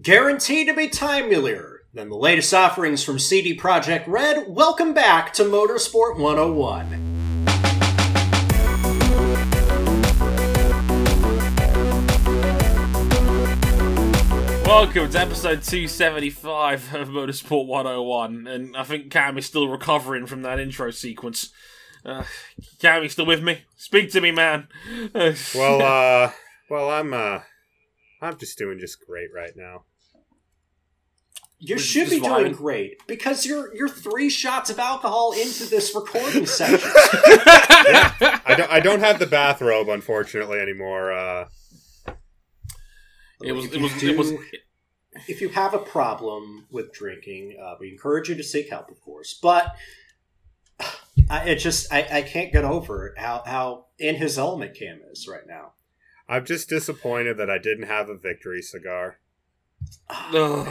[0.00, 5.44] Guaranteed to be timelier than the latest offerings from CD Projekt Red, welcome back to
[5.44, 7.12] Motorsport 101.
[14.64, 20.40] Welcome to episode 275 of Motorsport 101, and I think Cam is still recovering from
[20.40, 21.50] that intro sequence.
[22.02, 22.24] Uh,
[22.78, 23.64] Cam, you still with me?
[23.76, 24.68] Speak to me, man.
[25.54, 26.32] Well, uh,
[26.70, 27.40] well, I'm, uh,
[28.22, 29.84] I'm just doing just great right now.
[31.58, 32.40] You Which should be fine.
[32.42, 36.80] doing great because you're you're three shots of alcohol into this recording session.
[36.84, 41.12] I don't, I don't have the bathrobe, unfortunately, anymore.
[41.12, 41.44] Uh,
[43.44, 44.32] it was, If it you was, it was.
[45.28, 49.00] if you have a problem with drinking, uh, we encourage you to seek help, of
[49.00, 49.38] course.
[49.40, 49.72] But
[51.30, 55.28] I, it just I, I can't get over how how in his element Cam is
[55.28, 55.74] right now.
[56.32, 59.18] I'm just disappointed that I didn't have a victory cigar.
[60.08, 60.68] Ugh.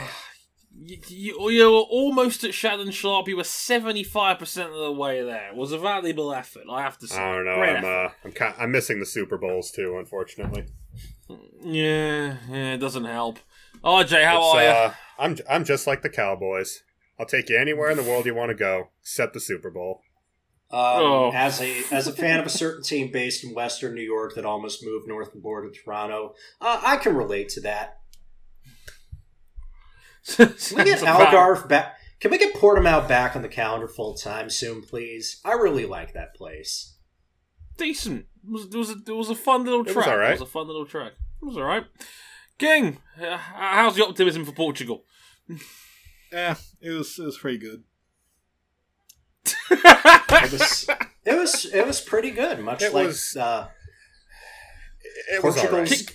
[0.76, 3.28] You, you, you were almost at Shannon Sharpe.
[3.28, 5.50] You were 75% of the way there.
[5.50, 7.16] It was a valuable effort, I have to say.
[7.16, 7.54] I don't know.
[7.54, 10.64] Great I'm, uh, I'm, I'm missing the Super Bowls too, unfortunately.
[11.62, 13.38] Yeah, yeah, it doesn't help.
[13.84, 14.68] RJ, how It's, are you?
[14.68, 16.82] uh, I'm, I'm just like the Cowboys.
[17.20, 20.00] I'll take you anywhere in the world you want to go, except the Super Bowl.
[20.72, 21.30] Um, Oh.
[21.34, 24.46] As a as a fan of a certain team based in Western New York that
[24.46, 27.98] almost moved north of the border of Toronto, uh, I can relate to that.
[30.26, 31.98] Can we get Sounds about- Algarve back?
[32.20, 35.40] Can we get Portimao back on the calendar full time soon, please?
[35.44, 36.94] I really like that place.
[37.76, 38.26] decent.
[38.44, 40.06] It was, it was, a, it was a fun little It was track.
[40.08, 40.30] alright.
[40.30, 41.12] It was a fun little track.
[41.42, 41.84] It was alright.
[42.58, 45.04] King, uh, how's the optimism for Portugal?
[46.32, 47.82] Yeah, it was it was pretty good.
[49.74, 50.88] It was
[51.24, 53.68] it was it was pretty good, much It like was- uh,
[55.32, 56.10] It was Portugal's right.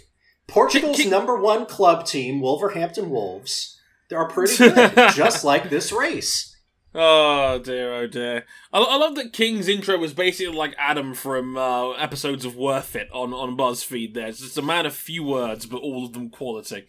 [0.47, 3.79] Portugal's Kick- kick- number one club team, Wolverhampton Wolves.
[4.09, 6.55] They are pretty good, just like this race.
[6.99, 8.45] Oh dear, oh dear.
[8.73, 12.95] I, I love that King's intro was basically like Adam from uh, episodes of Worth
[12.95, 14.25] It on, on BuzzFeed there.
[14.25, 16.87] It's just a man of few words, but all of them quality.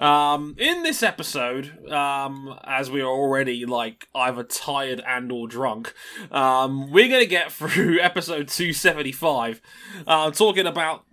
[0.00, 5.94] Um, in this episode, um, as we are already like either tired and or drunk,
[6.32, 9.60] um, we're going to get through episode 275,
[10.08, 11.04] uh, talking about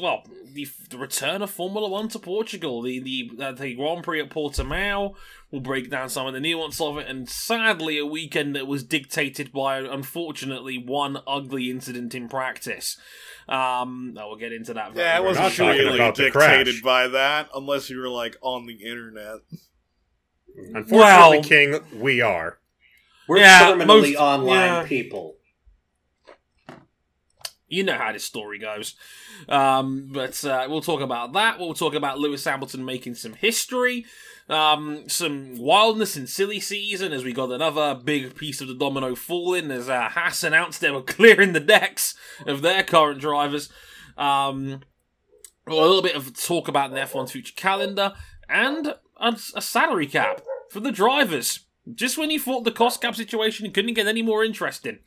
[0.00, 4.20] well, the, the return of Formula One to Portugal, the the uh, the Grand Prix
[4.20, 5.14] at Portimao.
[5.50, 8.84] We'll break down some of the nuance of it, and sadly, a weekend that was
[8.84, 12.96] dictated by, unfortunately, one ugly incident in practice.
[13.48, 14.92] Um, I will get into that.
[14.94, 16.82] very, Yeah, it wasn't really dictated crash.
[16.82, 19.38] by that, unless you were like on the internet.
[20.56, 22.58] Unfortunately, Well- King, we are.
[23.26, 24.86] We're Yeah, terminally most- online yeah.
[24.86, 25.36] people.
[27.68, 28.94] You know how this story goes.
[29.48, 31.58] Um, but uh, we'll talk about that.
[31.60, 34.06] We'll talk about Lewis Hamilton making some history,
[34.50, 39.14] um, some wildness in silly season as we got another big piece of the domino
[39.14, 42.14] falling as uh, Haas announced they were clearing the decks
[42.46, 43.70] of their current drivers.
[44.18, 44.80] Um,
[45.66, 48.14] a little bit of talk about the F1's future calendar
[48.48, 51.60] and a, a salary cap for the drivers.
[51.94, 54.98] Just when you thought the cost cap situation couldn't get any more interesting.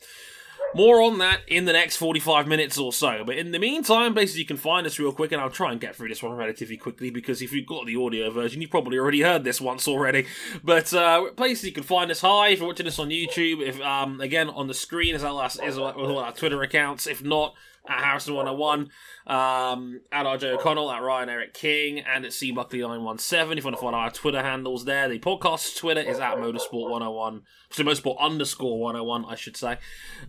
[0.76, 3.24] More on that in the next 45 minutes or so.
[3.24, 5.80] But in the meantime, basically, you can find us real quick, and I'll try and
[5.80, 8.98] get through this one relatively quickly because if you've got the audio version, you've probably
[8.98, 10.26] already heard this once already.
[10.64, 12.22] But uh, places you can find us.
[12.22, 15.34] Hi, if you're watching us on YouTube, if um, again on the screen is our,
[15.34, 17.06] last is our Twitter accounts.
[17.06, 17.56] If not,
[17.88, 18.90] at Harrison101,
[19.28, 23.52] um, at RJ O'Connell, at Ryan Eric King, and at CBuckley917.
[23.52, 27.42] If you want to find our Twitter handles there, the podcast Twitter is at Motorsport101.
[27.72, 29.80] So Motorsport underscore 101, I should say.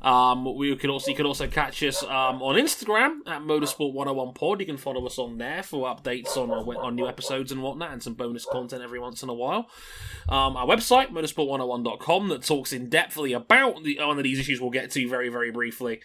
[0.03, 4.61] Um, we can also you can also catch us um, on Instagram at Motorsport101 Pod.
[4.61, 8.03] You can follow us on there for updates on on new episodes and whatnot, and
[8.03, 9.69] some bonus content every once in a while.
[10.29, 14.71] Um, our website motorsport101.com that talks in depthly about the one of these issues we'll
[14.71, 16.01] get to very very briefly.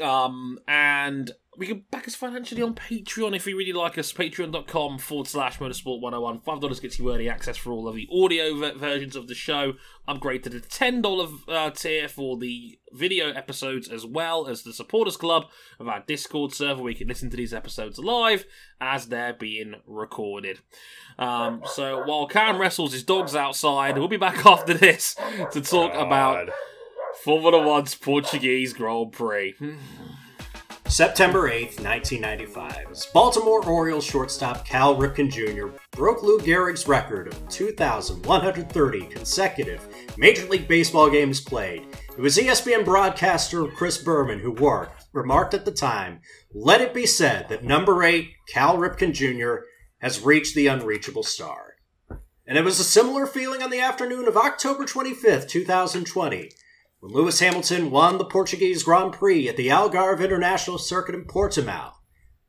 [0.00, 4.12] Um, and we can back us financially on Patreon if you really like us.
[4.12, 6.40] Patreon.com forward slash motorsport 101.
[6.40, 9.74] $5 gets you early access for all of the audio ver- versions of the show.
[10.06, 15.16] Upgrade to the $10 uh, tier for the video episodes as well as the supporters
[15.16, 15.46] club
[15.80, 18.44] of our Discord server where you can listen to these episodes live
[18.80, 20.60] as they're being recorded.
[21.18, 25.16] Um, so while Cam wrestles his dogs outside, we'll be back after this
[25.52, 26.54] to talk about God.
[27.26, 29.56] Formula One's Portuguese Grand Prix.
[30.86, 35.76] September 8th, 1995, as Baltimore Orioles shortstop Cal Ripken Jr.
[35.90, 41.88] broke Lou Gehrig's record of 2,130 consecutive Major League Baseball games played.
[42.16, 44.54] It was ESPN broadcaster Chris Berman who
[45.12, 46.20] remarked at the time,
[46.54, 49.64] let it be said that number 8, Cal Ripken Jr.,
[49.98, 51.74] has reached the unreachable star.
[52.46, 56.50] And it was a similar feeling on the afternoon of October 25th, 2020,
[57.00, 61.92] when Lewis Hamilton won the Portuguese Grand Prix at the Algarve International Circuit in Portimao,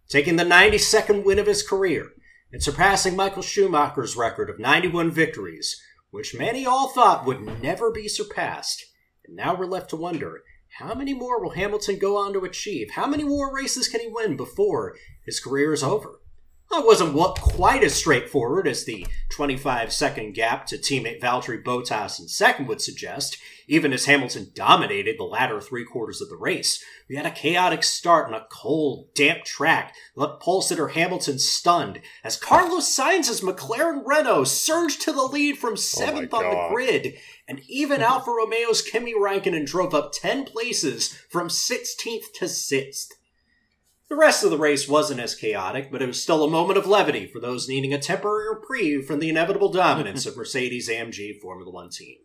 [0.09, 2.11] taking the 92nd win of his career
[2.51, 8.07] and surpassing Michael Schumacher's record of 91 victories, which many all thought would never be
[8.07, 8.85] surpassed.
[9.25, 10.43] And now we're left to wonder
[10.79, 12.91] how many more will Hamilton go on to achieve?
[12.91, 14.95] How many more races can he win before
[15.25, 16.21] his career is over?
[16.69, 22.19] That wasn't what quite as straightforward as the 25 second gap to teammate Valtteri Bottas
[22.19, 23.37] in second would suggest,
[23.67, 26.83] even as Hamilton dominated the latter three quarters of the race.
[27.07, 31.39] We had a chaotic start on a cold, damp track that left pole sitter Hamilton
[31.39, 36.67] stunned as Carlos Sainz's McLaren Renault surged to the lead from oh seventh on the
[36.69, 37.15] grid,
[37.47, 43.13] and even Alfa Romeo's Kimi Raikkonen drove up 10 places from 16th to 6th.
[44.09, 46.87] The rest of the race wasn't as chaotic, but it was still a moment of
[46.87, 51.69] levity for those needing a temporary reprieve from the inevitable dominance of Mercedes AMG Formula
[51.69, 52.17] One team.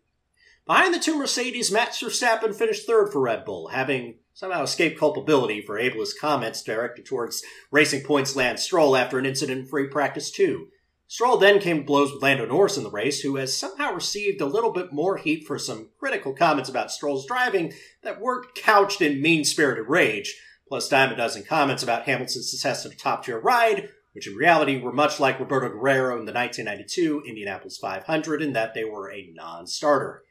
[0.65, 5.61] Behind the two Mercedes, Max Verstappen finished third for Red Bull, having somehow escaped culpability
[5.61, 10.31] for ableist comments directed towards Racing Point's Lance Stroll after an incident in free practice
[10.31, 10.69] 2.
[11.07, 14.39] Stroll then came to blows with Lando Norris in the race, who has somehow received
[14.39, 19.01] a little bit more heat for some critical comments about Stroll's driving that weren't couched
[19.01, 20.33] in mean spirited rage,
[20.67, 24.35] plus dime a dozen comments about Hamilton's success of a top tier ride, which in
[24.35, 29.11] reality were much like Roberto Guerrero in the 1992 Indianapolis 500 in that they were
[29.11, 30.23] a non starter.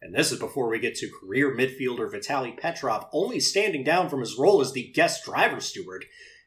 [0.00, 4.20] And this is before we get to career midfielder Vitaly Petrov only standing down from
[4.20, 6.04] his role as the guest driver steward,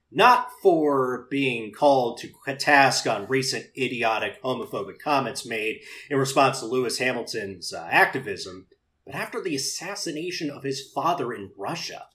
[0.09, 6.65] not for being called to task on recent idiotic homophobic comments made in response to
[6.65, 8.67] Lewis Hamilton's uh, activism,
[9.05, 12.07] but after the assassination of his father in Russia.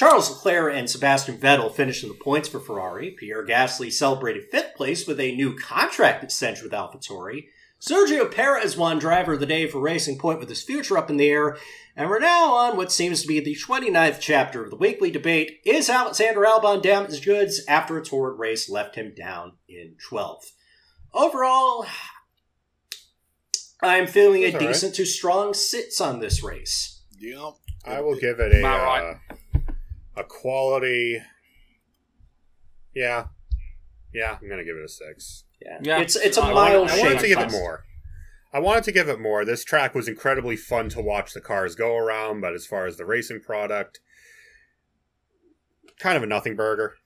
[0.00, 3.10] Charles Leclerc and Sebastian Vettel finished in the points for Ferrari.
[3.10, 7.48] Pierre Gasly celebrated fifth place with a new contract extension with AlphaTauri.
[7.78, 11.18] Sergio Perez won Driver of the Day for Racing Point with his future up in
[11.18, 11.58] the air.
[11.94, 15.60] And we're now on what seems to be the 29th chapter of the weekly debate
[15.66, 20.52] Is Alexander Albon damaged goods after a torrid race left him down in 12th?
[21.12, 21.84] Overall,
[23.82, 24.72] I'm feeling a That's all right.
[24.72, 27.02] decent to strong sits on this race.
[27.18, 27.50] Yeah.
[27.84, 29.16] I will give it a About right.
[29.30, 29.34] uh,
[30.20, 31.20] a quality.
[32.94, 33.26] Yeah,
[34.12, 35.44] yeah, I'm gonna give it a six.
[35.60, 36.00] Yeah, Yeah.
[36.00, 37.20] it's it's a I mild I wanted shade.
[37.20, 37.84] to give it more.
[38.52, 39.44] I wanted to give it more.
[39.44, 42.96] This track was incredibly fun to watch the cars go around, but as far as
[42.96, 44.00] the racing product,
[46.00, 46.96] kind of a nothing burger.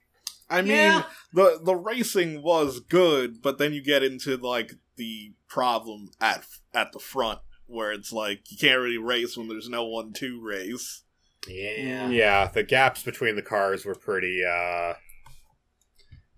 [0.49, 1.05] I mean, Yeah.
[1.32, 6.93] the the racing was good, but then you get into like the problem at at
[6.93, 11.02] the front where it's like you can't really race when there's no one to race.
[11.49, 12.08] Yeah.
[12.08, 14.94] Yeah, the gaps between the cars were pretty uh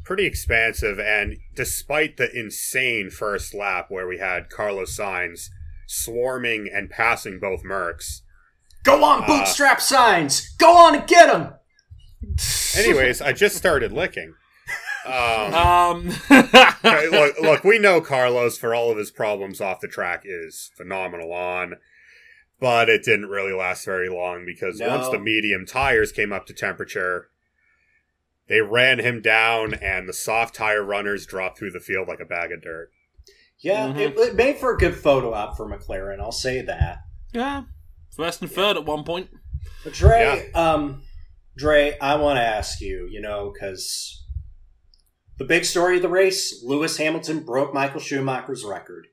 [0.05, 5.49] pretty expansive and despite the insane first lap where we had Carlos Sainz
[5.89, 8.21] swarming and passing both Mercs.
[8.85, 10.57] Go on, Uh, bootstrap Sainz!
[10.59, 11.55] Go on and get them!
[12.77, 14.35] Anyways, I just started licking.
[15.05, 16.13] Um, Um,
[16.83, 21.33] look, look, we know Carlos for all of his problems off the track is phenomenal
[21.33, 21.75] on,
[22.61, 24.89] but it didn't really last very long because No.
[24.89, 27.29] once the medium tires came up to temperature,
[28.49, 32.25] they ran him down, and the soft tire runners dropped through the field like a
[32.25, 32.91] bag of dirt.
[33.59, 33.99] Yeah, Mhm.
[33.99, 36.99] it, it made for a good photo op for McLaren, I'll say that.
[37.33, 37.65] yeah,
[38.15, 39.29] first and third at one point.
[39.85, 41.03] But Dre, um,
[41.57, 44.25] Dre, I want to ask you, you know, because
[45.39, 49.09] the big story of the race, Lewis Hamilton broke Michael Schumacher's record.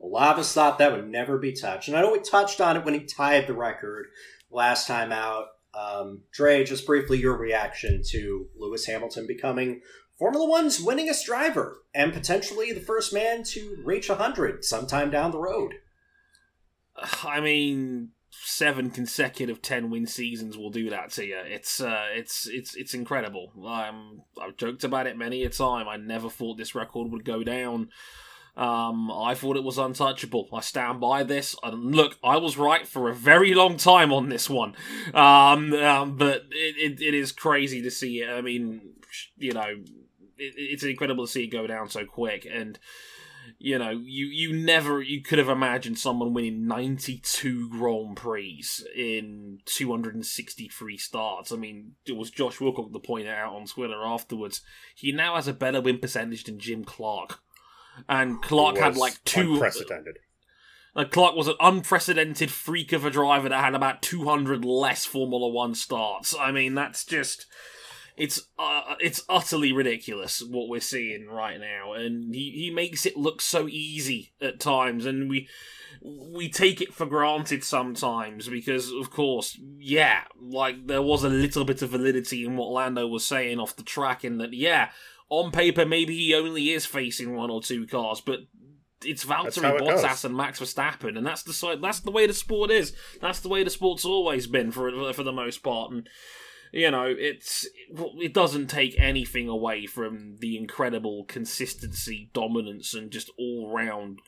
[0.00, 2.94] Us thought that would never be touched, and I know we touched on it when
[2.94, 4.06] he tied the record
[4.50, 5.46] last time out.
[5.74, 9.82] Um, Dre, just briefly, your reaction to Lewis Hamilton becoming
[10.18, 15.38] Formula One's winningest driver and potentially the first man to reach 100 sometime down the
[15.38, 15.74] road.
[17.24, 21.38] I mean, seven consecutive ten win seasons will do that to you.
[21.44, 23.52] It's uh, it's it's it's incredible.
[23.66, 25.88] Um, I've joked about it many a time.
[25.88, 27.90] I never thought this record would go down.
[28.56, 30.48] Um, I thought it was untouchable.
[30.52, 31.54] I stand by this.
[31.62, 34.74] And look, I was right for a very long time on this one.
[35.12, 38.30] Um, um, but it, it, it is crazy to see it.
[38.30, 38.80] I mean,
[39.36, 39.66] you know,
[40.38, 42.46] it, it's incredible to see it go down so quick.
[42.50, 42.78] And
[43.58, 49.60] you know, you you never you could have imagined someone winning 92 Grand Prix in
[49.64, 51.52] 263 starts.
[51.52, 54.62] I mean, it was Josh Wilcock that pointed out on Twitter afterwards.
[54.94, 57.40] He now has a better win percentage than Jim Clark.
[58.08, 60.18] And Clark had like two unprecedented.
[60.94, 65.48] like Clark was an unprecedented freak of a driver that had about 200 less Formula
[65.48, 66.34] One starts.
[66.38, 67.46] I mean, that's just
[68.16, 73.16] it's uh, it's utterly ridiculous what we're seeing right now, and he, he makes it
[73.16, 75.48] look so easy at times, and we
[76.02, 81.64] we take it for granted sometimes because, of course, yeah, like there was a little
[81.64, 84.90] bit of validity in what Lando was saying off the track, in that yeah,
[85.28, 88.40] on paper maybe he only is facing one or two cars, but
[89.04, 90.24] it's Valtteri it Bottas goes.
[90.24, 91.82] and Max Verstappen, and that's the side.
[91.82, 92.92] That's the way the sport is.
[93.20, 96.08] That's the way the sport's always been for for the most part, and
[96.72, 103.30] you know it's it doesn't take anything away from the incredible consistency, dominance, and just
[103.38, 104.20] all round.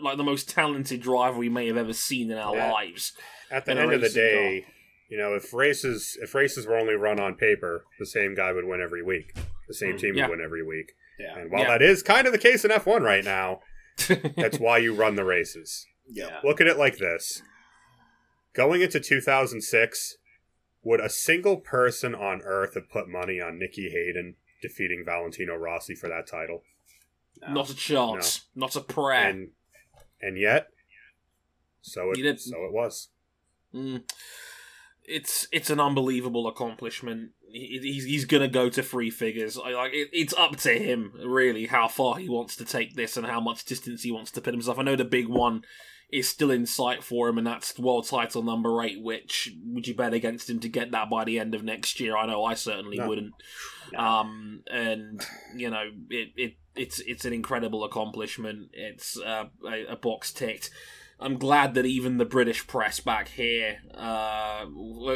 [0.00, 3.12] Like the most talented driver we may have ever seen in our lives.
[3.50, 4.64] At the end of the day,
[5.10, 8.64] you know, if races if races were only run on paper, the same guy would
[8.64, 9.34] win every week.
[9.72, 10.28] The same Mm, team yeah.
[10.28, 10.92] would win every week.
[11.18, 11.38] Yeah.
[11.38, 11.68] And while Yeah.
[11.78, 13.60] that is kind of the case in F1 right now,
[14.36, 15.86] that's why you run the races.
[16.06, 16.40] Yeah.
[16.44, 17.42] Look at it like this.
[18.52, 20.18] Going into 2006,
[20.82, 25.94] would a single person on earth have put money on Nicky Hayden defeating Valentino Rossi
[25.94, 26.64] for that title?
[27.40, 27.54] No.
[27.54, 28.42] Not a chance.
[28.54, 29.28] Not a prayer.
[29.28, 29.48] And
[30.20, 30.68] and yet
[31.80, 33.08] so it so it was.
[33.74, 34.02] Mm.
[35.04, 37.30] It's it's an unbelievable accomplishment.
[37.52, 39.56] He, he's he's gonna go to three figures.
[39.56, 43.40] Like it's up to him really how far he wants to take this and how
[43.40, 44.78] much distance he wants to put himself.
[44.78, 45.62] I know the big one
[46.10, 49.02] is still in sight for him, and that's world title number eight.
[49.02, 52.16] Which would you bet against him to get that by the end of next year?
[52.16, 53.08] I know I certainly No.
[53.08, 53.34] wouldn't.
[53.92, 53.98] No.
[53.98, 55.24] Um, and
[55.56, 58.70] you know it, it it's it's an incredible accomplishment.
[58.72, 60.70] It's uh, a, a box ticked.
[61.22, 64.66] I'm glad that even the British press back here uh,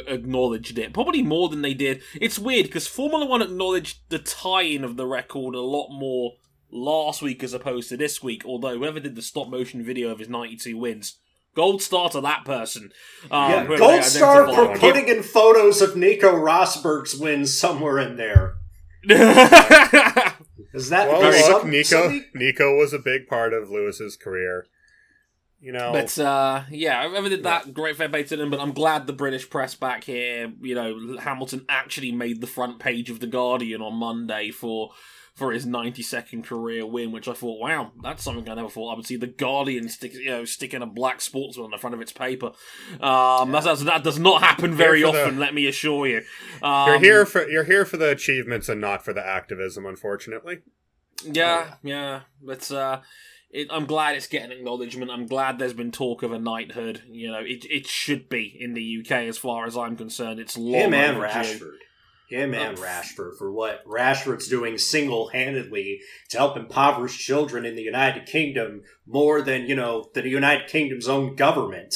[0.07, 0.93] acknowledged it.
[0.93, 2.01] Probably more than they did.
[2.21, 6.33] It's weird because Formula One acknowledged the tie-in of the record a lot more
[6.71, 8.45] last week as opposed to this week.
[8.45, 11.19] Although whoever did the stop motion video of his 92 wins,
[11.55, 12.91] gold star to that person.
[13.31, 14.77] Um, Yeah, whoever gold star identified.
[14.77, 18.55] for putting in photos of Nico Rosberg's wins somewhere in there.
[20.75, 24.17] Is that Well, because look, some- Nico somebody- Nico was a big part of Lewis's
[24.17, 24.67] career.
[25.61, 28.51] You know, But uh, yeah, whoever did that, great fair play to them.
[28.51, 32.79] But I'm glad the British press back here, you know, Hamilton actually made the front
[32.79, 34.91] page of the Guardian on Monday for
[35.35, 38.93] for his 90 second career win, which I thought, wow, that's something I never thought
[38.93, 39.17] I would see.
[39.17, 42.53] The Guardian stick, you know, sticking a black sportsman on the front of its paper.
[43.01, 45.39] Um, that's- that does not happen very for the- often.
[45.39, 46.23] Let me assure you.
[46.63, 49.85] Um, you're here for you're here for the achievements and not for the activism.
[49.85, 50.61] Unfortunately,
[51.25, 53.01] Yeah, yeah, but uh,
[53.51, 55.11] it, I'm glad it's getting acknowledgement.
[55.11, 57.03] I'm glad there's been talk of a knighthood.
[57.09, 60.41] You know, it it should be in the UK as far as I'm concerned.
[60.41, 61.19] It's long him and.
[61.19, 61.79] Rashford.
[62.29, 62.83] Him and Oh.
[62.83, 66.01] Rashford for what Rashford's doing single handedly
[66.31, 71.07] to help impoverished children in the United Kingdom more than, you know, the United Kingdom's
[71.07, 71.95] own government.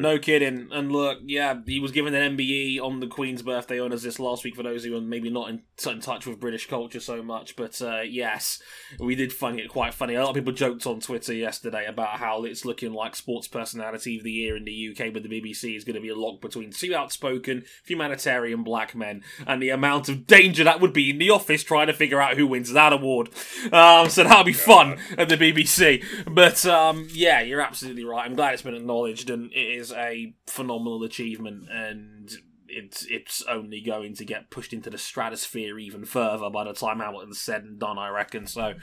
[0.00, 0.68] No kidding.
[0.72, 4.44] And look, yeah, he was given an MBE on the Queen's birthday honours this last
[4.44, 7.56] week for those who are maybe not in, in touch with British culture so much.
[7.56, 8.60] But uh, yes,
[8.98, 10.14] we did find it quite funny.
[10.14, 14.18] A lot of people joked on Twitter yesterday about how it's looking like Sports Personality
[14.18, 16.40] of the Year in the UK, but the BBC is going to be a lock
[16.40, 21.18] between two outspoken, humanitarian black men and the amount of danger that would be in
[21.18, 23.28] the office trying to figure out who wins that award.
[23.72, 26.04] Um, so that'll be fun at the BBC.
[26.26, 28.24] But um, yeah, you're absolutely right.
[28.24, 32.30] I'm glad it's been acknowledged, and it is a phenomenal achievement, and
[32.68, 37.00] it's it's only going to get pushed into the stratosphere even further by the time
[37.00, 37.98] Hamilton's said and done.
[37.98, 38.74] I reckon so.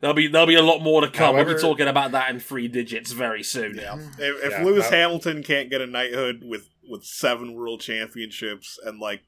[0.00, 1.36] There'll be there'll be a lot more to come.
[1.36, 3.76] we'll be talking about that in three digits very soon.
[3.76, 3.96] Yeah.
[3.96, 4.22] Mm-hmm.
[4.22, 9.00] If, if Yeah, Lewis Hamilton can't get a knighthood with with seven world championships and
[9.00, 9.22] like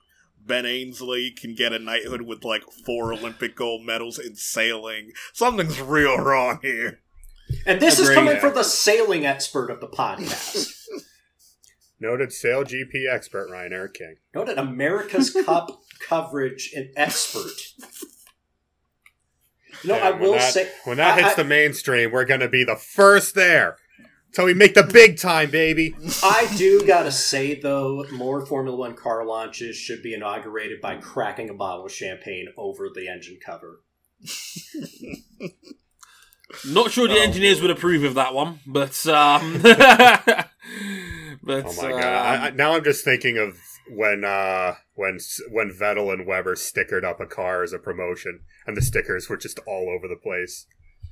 [0.45, 5.81] Ben Ainslie can get a knighthood with like four Olympic gold medals in sailing, something's
[5.81, 7.01] real wrong here.
[7.67, 10.75] And this is coming from the sailing expert of the podcast.
[12.01, 14.17] noted SailGP expert Ryan Eric King.
[14.35, 17.53] Noted America's Cup coverage and expert.
[19.85, 22.49] Know, Yeah, I will that, say when that I- hits I- the mainstream, we're gonna
[22.49, 23.77] be the first there.
[24.33, 25.95] So we make the big time, baby.
[26.23, 31.49] I do gotta say though, more Formula One car launches should be inaugurated by cracking
[31.49, 33.81] a bottle of champagne over the engine cover.
[36.67, 37.69] Not sure the Oh, engineers Lord.
[37.71, 40.49] would approve of that one, but um, but
[41.67, 42.05] Oh my um, god!
[42.05, 43.57] I, I, now I'm just thinking of
[43.91, 45.19] when uh when
[45.51, 49.37] when Vettel and Webber stickered up a car as a promotion, and the stickers were
[49.37, 50.67] just all over the place.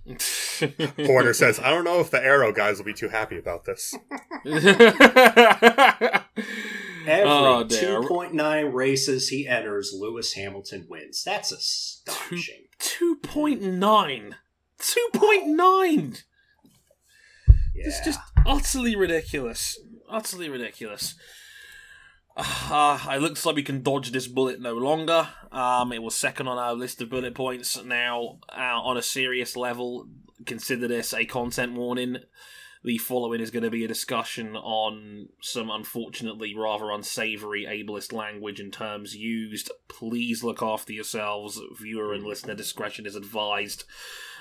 [1.06, 3.94] Horner says, "I don't know if the aero guys will be too happy about this."
[7.06, 11.22] Every Oh, 2.9 races he enters, Lewis Hamilton wins.
[11.24, 12.64] That's astonishing.
[12.80, 14.32] 2.9.
[14.80, 16.22] 2.9!
[17.48, 17.54] Yeah.
[17.74, 19.78] It's just utterly ridiculous.
[20.08, 21.14] Utterly ridiculous.
[22.36, 25.28] Uh, it looks like we can dodge this bullet no longer.
[25.50, 27.82] Um, it was second on our list of bullet points.
[27.82, 30.06] Now, uh, on a serious level,
[30.44, 32.18] consider this a content warning.
[32.84, 38.60] The following is going to be a discussion on some unfortunately rather unsavory ableist language
[38.60, 39.70] and terms used.
[39.88, 41.60] Please look after yourselves.
[41.80, 43.84] Viewer and listener discretion is advised.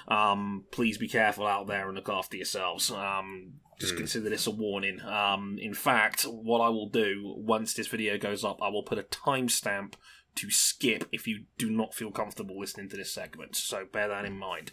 [0.07, 2.91] Um, please be careful out there and look after yourselves.
[2.91, 3.97] Um, just Mm.
[3.97, 5.01] consider this a warning.
[5.01, 8.99] Um, in fact, what I will do once this video goes up, I will put
[8.99, 9.93] a timestamp
[10.35, 13.55] to skip if you do not feel comfortable listening to this segment.
[13.55, 14.71] So bear that in mind.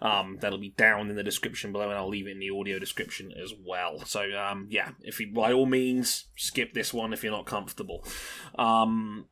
[0.00, 2.78] Um, that'll be down in the description below, and I'll leave it in the audio
[2.78, 4.04] description as well.
[4.04, 8.04] So um, yeah, if you by all means skip this one if you're not comfortable.
[8.58, 9.26] Um,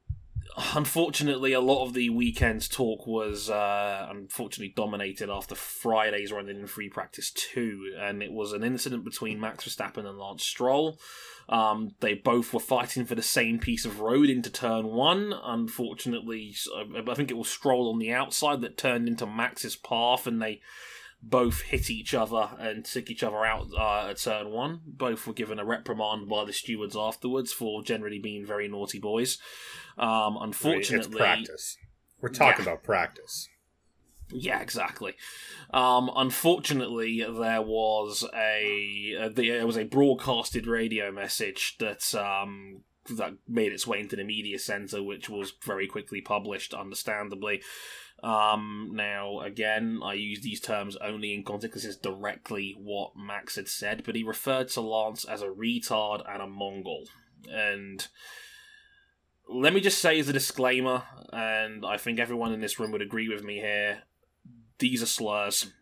[0.75, 6.67] unfortunately, a lot of the weekend's talk was uh, unfortunately dominated after Friday's running in
[6.67, 10.99] free practice two, and it was an incident between Max Verstappen and Lance Stroll.
[11.49, 15.33] Um, they both were fighting for the same piece of road into turn one.
[15.43, 16.55] Unfortunately,
[17.09, 20.61] I think it was Stroll on the outside that turned into Max's path, and they
[21.23, 24.81] both hit each other and took each other out uh, at turn one.
[24.87, 29.39] Both were given a reprimand by the stewards afterwards for generally being very naughty boys.
[29.97, 31.77] Um, unfortunately, it's practice.
[32.21, 32.73] We're talking Yeah.
[32.73, 33.49] about practice.
[34.31, 35.15] yeah, exactly.
[35.71, 42.83] Um, unfortunately, there was a uh, there was a broadcasted radio message that um,
[43.17, 47.63] that made its way into the media center, which was very quickly published, understandably.
[48.23, 53.57] Um, now, again, I use these terms only in context because it's directly what Max
[53.57, 57.05] had said, but he referred to Lance as a retard and a Mongol.
[57.49, 58.07] And
[59.49, 63.03] let me just say as a disclaimer, and I think everyone in this room would
[63.03, 64.03] agree with me here,
[64.79, 65.73] these are slurs.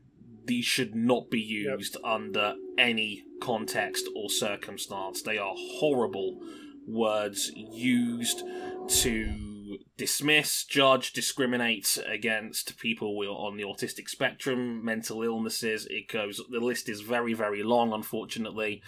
[0.45, 5.23] These should not be used under any context or circumstance.
[5.23, 6.39] They are horrible
[6.87, 8.45] words used
[8.89, 9.56] to
[9.97, 15.87] dismiss, judge, discriminate against people on the autistic spectrum, mental illnesses.
[15.91, 16.41] It goes.
[16.51, 18.83] The list is very, very long, unfortunately,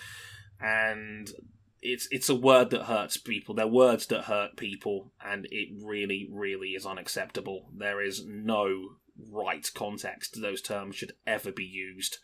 [0.60, 1.30] and
[1.80, 3.54] it's it's a word that hurts people.
[3.54, 7.68] They're words that hurt people, and it really, really is unacceptable.
[7.74, 8.96] There is no
[9.32, 12.18] right context those terms should ever be used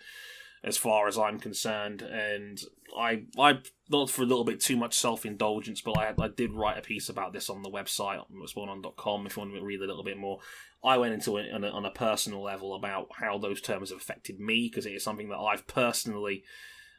[0.64, 2.02] as far as I'm concerned.
[2.02, 2.60] And
[2.96, 3.58] I, I
[3.90, 6.82] not for a little bit too much self indulgence, but I, I did write a
[6.82, 10.04] piece about this on the website on respawnon.com if you want to read a little
[10.04, 10.38] bit more.
[10.82, 13.98] I went into it on a, on a personal level about how those terms have
[13.98, 16.44] affected me because it is something that I've personally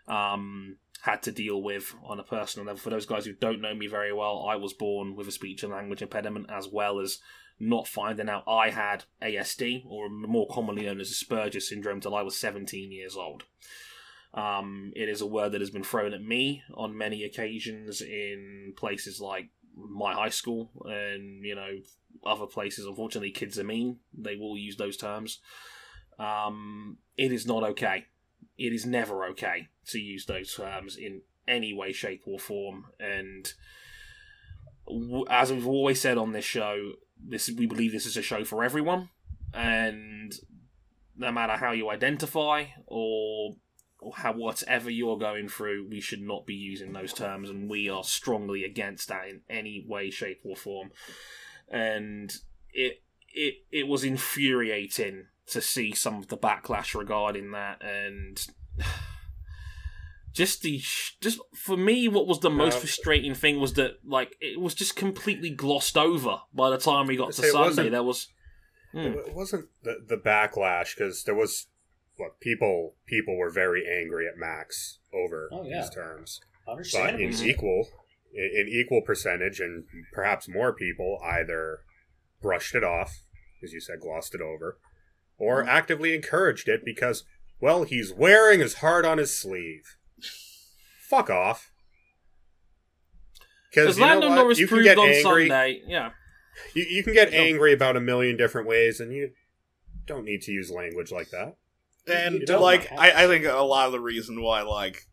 [0.08, 2.80] um, had to deal with on a personal level.
[2.80, 5.64] For those guys who don't know me very well, I was born with a speech
[5.64, 7.20] and language impediment as well as
[7.60, 12.22] not finding out I had ASD, or more commonly known as Asperger's syndrome, till I
[12.22, 13.44] was 17 years old.
[14.34, 18.74] Um, it is a word that has been thrown at me on many occasions in
[18.76, 21.78] places like my high school and, you know,
[22.26, 22.86] other places.
[22.86, 24.00] Unfortunately, kids are mean.
[24.14, 25.40] They will use those terms.
[26.20, 28.06] Um, it is not okay.
[28.58, 32.88] It is never okay to use those terms in any way, shape, or form.
[33.00, 33.52] And
[35.30, 38.64] as we've always said on this show, this we believe this is a show for
[38.64, 39.10] everyone,
[39.54, 40.34] and
[41.18, 43.56] no matter how you identify or
[44.00, 47.90] or how whatever you're going through, we should not be using those terms, and we
[47.90, 50.92] are strongly against that in any way, shape, or form.
[51.70, 52.32] And
[52.72, 53.02] it
[53.34, 58.46] it it was infuriating to see some of the backlash regarding that, and
[60.36, 64.36] just the sh- just for me, what was the most frustrating thing was that like
[64.42, 67.90] it was just completely glossed over by the time we got to Sunday.
[67.90, 68.28] There was.
[68.92, 69.00] Hmm.
[69.00, 71.68] It wasn't the, the backlash because there was
[72.18, 75.82] what people people were very angry at Max over Oh, yeah.
[75.82, 77.88] these terms, but in equal
[78.34, 81.80] in, in equal percentage and perhaps more people either
[82.42, 83.24] brushed it off,
[83.64, 84.78] as you said, glossed it over,
[85.38, 85.70] or Mm-hmm.
[85.70, 87.24] actively encouraged it because
[87.60, 89.98] well he's wearing his heart on his sleeve.
[91.02, 91.72] Fuck off.
[93.70, 94.36] Because As you know Lando what?
[94.36, 95.50] Norris you can proved get on angry.
[95.50, 96.12] Sunday, yeah.
[96.74, 99.32] You, you can get angry about a million different ways, and you
[100.06, 101.58] don't need to use language like that.
[102.08, 105.08] And You don't like, I, I think a lot of the reason why like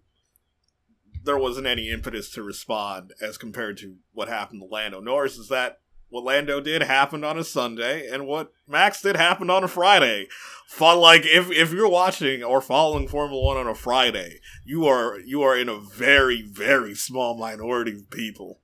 [1.25, 5.49] there wasn't any impetus to respond as compared to what happened to Lando Norris is
[5.49, 5.79] that
[6.13, 10.29] what Lando did happened on a Sunday, and what Max did happened on a Friday.
[10.69, 15.19] Fun, like if if you're watching or following Formula One on a Friday, you are
[15.21, 18.61] you are in a very very small minority of people.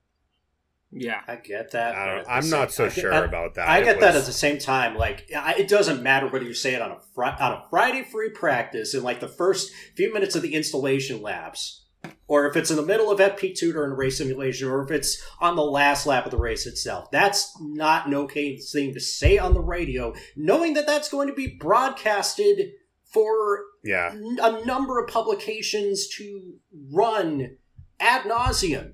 [0.90, 1.20] Yeah.
[1.28, 1.94] I get that.
[1.94, 3.68] I don't, I'm not so I- sure I- about that.
[3.68, 4.96] I It get that at the same time.
[4.96, 8.02] Like, I- it doesn't matter whether you say it on a fri- on a Friday
[8.04, 11.84] free practice in like the first few minutes of the installation laps.
[12.28, 15.20] Or if it's in the middle of FP2 during a race simulation, or if it's
[15.40, 17.10] on the last lap of the race itself.
[17.10, 21.34] That's not an okay thing to say on the radio, knowing that that's going to
[21.34, 22.72] be broadcasted
[23.10, 24.12] for Yeah.
[24.14, 26.54] a number of publications to
[26.92, 27.56] run
[27.98, 28.92] ad nauseum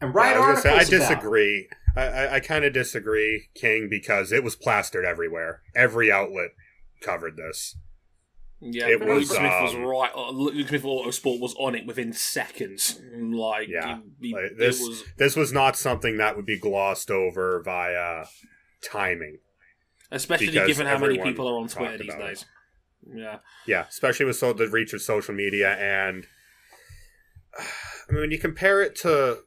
[0.00, 1.68] and write Yeah, I, articles say, I disagree.
[1.96, 5.62] I, I, I kind of disagree, King, because it was plastered everywhere.
[5.76, 6.50] Every outlet
[7.00, 7.76] covered this.
[8.64, 10.10] Yeah, It Luke was, Smith was um, right.
[10.14, 13.00] uh, Luke Smith Autosport was on it within seconds.
[13.12, 17.10] Like, Yeah, he- he- like, this- was This was not something that would be glossed
[17.10, 18.26] over via
[18.84, 19.38] timing.
[20.12, 22.26] especially given how many people are on Twitter these about it.
[22.28, 22.44] days.
[23.12, 26.28] Yeah, Yeah, especially with so the reach of social media and
[27.58, 29.40] I mean when you compare it to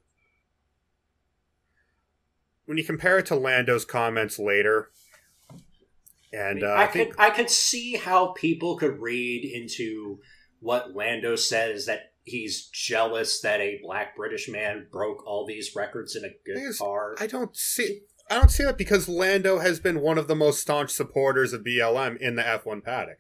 [2.65, 4.89] when you compare it to Lando's comments later
[6.35, 10.19] and uh, I, I think could I could see how people could read into
[10.59, 16.15] what Lando says that he's jealous that a black British man broke all these records
[16.15, 17.15] in a good Thing is, car.
[17.19, 20.59] I don't see I don't see that because Lando has been one of the most
[20.61, 23.19] staunch supporters of BLM in the F1 paddock.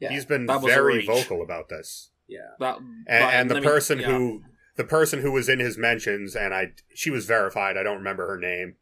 [0.00, 2.10] yeah, He's been That was a very vocal about this.
[2.26, 2.38] yeah.
[2.58, 4.06] that and, but and the let me- person yeah.
[4.06, 4.42] who
[4.76, 8.26] the person who was in his mentions and i she was verified i don't remember
[8.26, 8.76] her name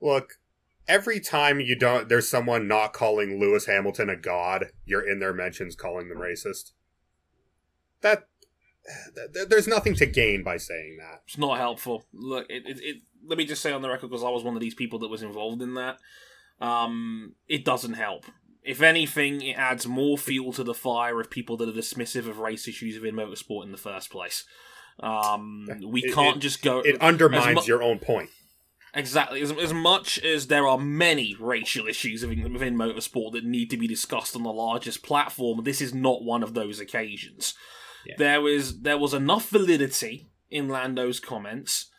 [0.00, 0.34] look
[0.88, 5.32] every time you don't there's someone not calling lewis hamilton a god you're in their
[5.34, 6.72] mentions calling them racist
[8.02, 8.28] that
[9.14, 12.04] th- th- there's nothing to gain by saying that It's not helpful.
[12.12, 12.96] Look, it, it, it
[13.26, 15.08] let me just say on the record because I was one of these people that
[15.08, 15.98] was involved in that.
[16.60, 18.26] Um, it doesn't help.
[18.62, 22.38] If anything, it adds more fuel to the fire of people that are dismissive of
[22.38, 24.44] race issues within motorsport in the first place.
[25.00, 26.80] Um, we It- can't just go.
[26.80, 28.30] it undermines mu- your own point
[28.96, 29.42] Exactly.
[29.42, 33.76] As, as much as there are many racial issues within, within motorsport that need to
[33.76, 37.54] be discussed on the largest platform, this is not one of those occasions.
[38.06, 38.14] Yeah.
[38.16, 41.90] There is there was enough validity in Lando's comments,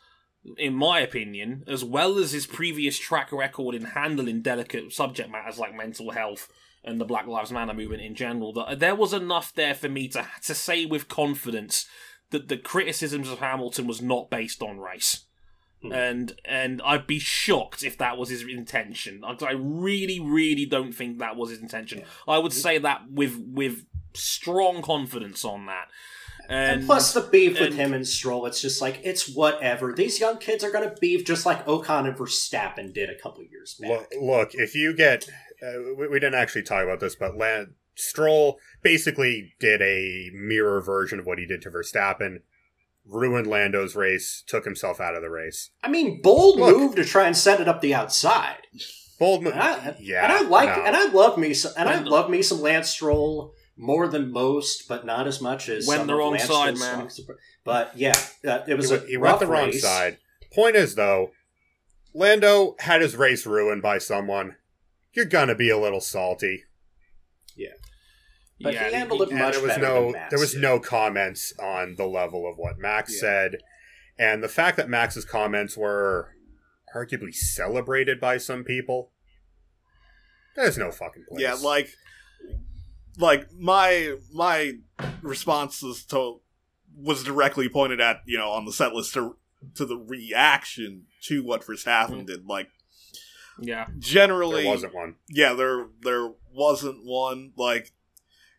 [0.56, 5.58] in my opinion, as well as his previous track record in handling delicate subject matters
[5.58, 6.48] like mental health
[6.82, 8.52] and the Black Lives Matter movement in general.
[8.52, 11.86] That there was enough there for me to to say with confidence
[12.30, 15.26] that the criticisms of Hamilton was not based on race
[15.82, 15.92] Hmm.
[15.92, 19.22] and and I'd be shocked if that was his intention.
[19.24, 22.02] I, I really, really don't think that was his intention.
[22.26, 25.88] I would say that with with strong confidence on that.
[26.48, 29.92] And, And plus the beef with and- him and Stroll, it's just like it's whatever.
[29.92, 33.44] These young kids are going to beef just like Ocon and Verstappen did a couple
[33.44, 33.90] years back.
[33.90, 35.28] look, look if you get
[35.62, 40.80] uh, we, we didn't actually talk about this but Land, stroll basically did a mirror
[40.80, 42.38] version of what he did to verstappen
[43.08, 46.76] ruined lando's race took himself out of the race I mean, bold Look.
[46.76, 48.58] move to try and set it up the outside.
[49.18, 49.54] bold move,
[50.00, 50.84] yeah and I like no.
[50.84, 54.32] and I love me some and I the- love me some Lance Stroll more than
[54.32, 56.98] most, but not as much as Went some the of wrong Lance side, Stroll's man.
[57.10, 57.20] songs.
[57.64, 59.82] But yeah, uh, it was he, a went- he rough went the wrong race.
[59.82, 60.18] side.
[60.52, 61.30] Point is, though,
[62.14, 64.56] Lando had his race ruined by someone.
[65.12, 66.64] You're gonna be a little salty,
[68.60, 70.52] But yeah, he handled it and much there was better no than Max there was
[70.52, 70.62] did.
[70.62, 73.20] no comments on the level of what Max Yeah.
[73.20, 73.56] said,
[74.18, 76.34] and the fact that Max's comments were
[76.94, 79.10] arguably celebrated by some people.
[80.56, 81.40] There's no fucking place.
[81.40, 81.88] Yeah, like
[83.16, 84.74] like my my
[85.22, 86.40] responses to
[86.96, 89.36] was directly pointed at, you know, on the set list to
[89.76, 92.44] to the reaction to what Verstappen did.
[92.44, 92.48] Mm.
[92.48, 92.68] Like
[93.60, 95.14] yeah, generally there wasn't one.
[95.28, 97.92] yeah, there there wasn't one like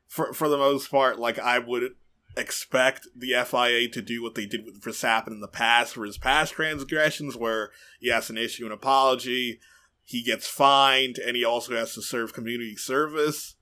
[0.09, 1.93] for for the most part like I would
[2.35, 6.17] expect the FIA to do what they did with Verstappen in the past for his
[6.17, 9.59] past transgressions where he has an issue an apology,
[10.03, 13.55] he gets fined and he also has to serve community service.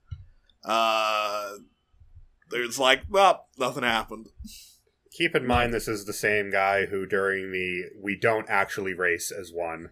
[0.64, 1.52] Uh
[2.50, 4.28] there's like, well, nothing happened.
[5.12, 9.30] Keep in mind, this is the same guy who, during the "we don't actually race
[9.30, 9.90] as one"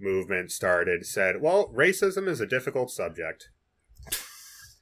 [0.00, 3.50] movement started, said, "Well, racism is a difficult subject.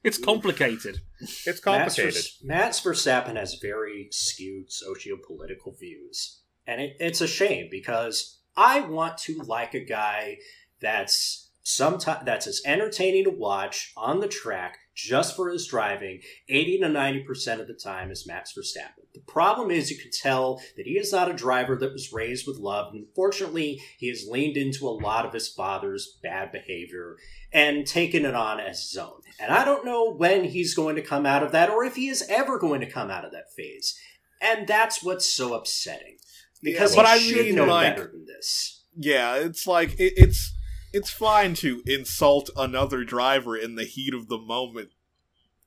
[0.05, 1.01] It's complicated.
[1.21, 7.27] It's Max, complicated." Vers- Max Verstappen has very skewed socio-political views, and it, it's a
[7.27, 10.38] shame because I want to like a guy
[10.81, 16.78] that's sometimes that's as entertaining to watch on the track just for his driving 80
[16.78, 19.04] to 90% of the time is Max Verstappen.
[19.12, 22.46] The problem is you can tell that he is not a driver that was raised
[22.46, 22.92] with love.
[22.94, 27.16] And Unfortunately, he has leaned into a lot of his father's bad behavior
[27.52, 29.20] and taken it on as his own.
[29.40, 32.09] And I don't know when he's going to come out of that or if he
[32.09, 33.98] is ever going to come out of that phase.
[34.40, 36.16] And that's what's so upsetting.
[36.62, 38.83] Because Yeah, but he I should mean, know like- better than this.
[38.96, 40.54] Yeah, it's like it, it's
[40.94, 44.90] it's fine to insult another driver in the heat of the moment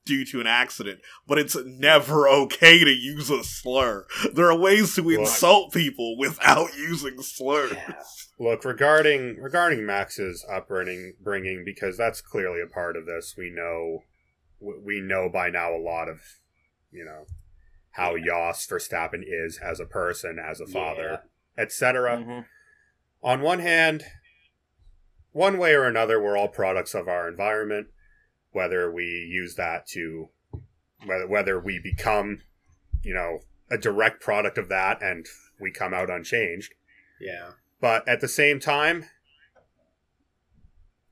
[0.06, 4.06] due to an accident, but it's never okay to use a slur.
[4.32, 7.72] There are ways to insult people without using slurs.
[7.72, 7.92] Yeah.
[8.40, 13.34] Look, regarding regarding Max's upbringing, bringing because that's clearly a part of this.
[13.36, 14.04] We know,
[14.60, 16.20] we know by now a lot of,
[16.90, 17.26] you know,
[17.90, 21.24] how Jos Verstappen is as a person, as a father,
[21.58, 22.16] etc.
[22.16, 22.44] Mhm.
[23.22, 24.04] On one hand,
[25.32, 27.88] one way or another, we're all products of our environment.
[28.52, 30.30] Whether we use that to,
[31.04, 32.40] whether whether we become,
[33.02, 35.26] you know, a direct product of that, and
[35.60, 36.74] we come out unchanged.
[37.20, 37.50] Yeah.
[37.80, 39.04] But at the same time,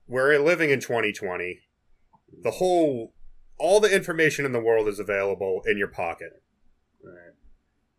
[0.09, 1.61] we're living in 2020.
[2.43, 3.13] The whole,
[3.59, 6.43] all the information in the world is available in your pocket.
[7.05, 7.35] Right.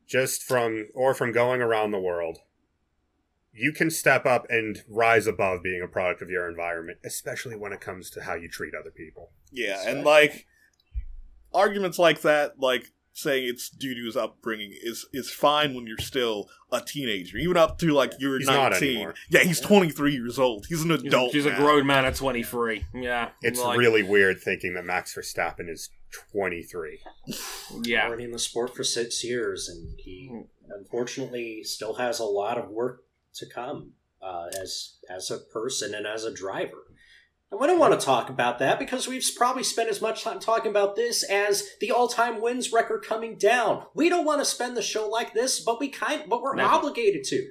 [0.08, 2.40] Just from, or from going around the world.
[3.58, 7.74] You can step up and rise above being a product of your environment, especially when
[7.74, 9.32] it comes to how you treat other people.
[9.52, 10.46] Yeah, So- and like
[11.54, 15.98] arguments like that, like saying it's due to his upbringing, is is fine when you're
[15.98, 18.90] still a teenager, even up to like you're He's nineteen.
[18.98, 19.16] anymore.
[19.30, 20.68] yeah, he's twenty three years old.
[20.68, 21.32] He's an He's, a, adult.
[21.34, 22.86] he's a grown man at 23.
[22.94, 23.30] Yeah.
[23.42, 25.90] It's like, really weird thinking that Max Verstappen is
[26.32, 27.00] 23.
[27.84, 28.06] Yeah.
[28.08, 32.70] Already in the sport for six years, and he unfortunately still has a lot of
[32.70, 33.02] work
[33.38, 36.84] to come uh, as as a person and as a driver.
[37.50, 40.40] And we don't want to talk about that because we've probably spent as much time
[40.40, 43.86] talking about this as the all-time wins record coming down.
[43.94, 46.68] We don't want to spend the show like this, but we kind, but we're Never.
[46.70, 47.48] obligated to.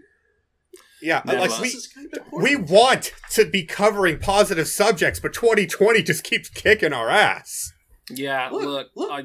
[1.00, 1.40] Yeah, Never.
[1.48, 6.50] like we, kind of we want to be covering positive subjects, but 2020 just keeps
[6.50, 7.72] kicking our ass.
[8.10, 9.10] Yeah, Look, look, look.
[9.10, 9.22] I, I,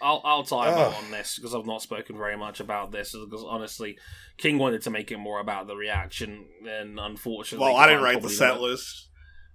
[0.00, 0.52] I'll, I'll Ugh.
[0.78, 3.12] out on this because I've not spoken very much about this.
[3.12, 3.98] Because honestly,
[4.36, 8.22] King wanted to make it more about the reaction, and unfortunately, Well, I didn't write
[8.22, 9.08] the set not- list.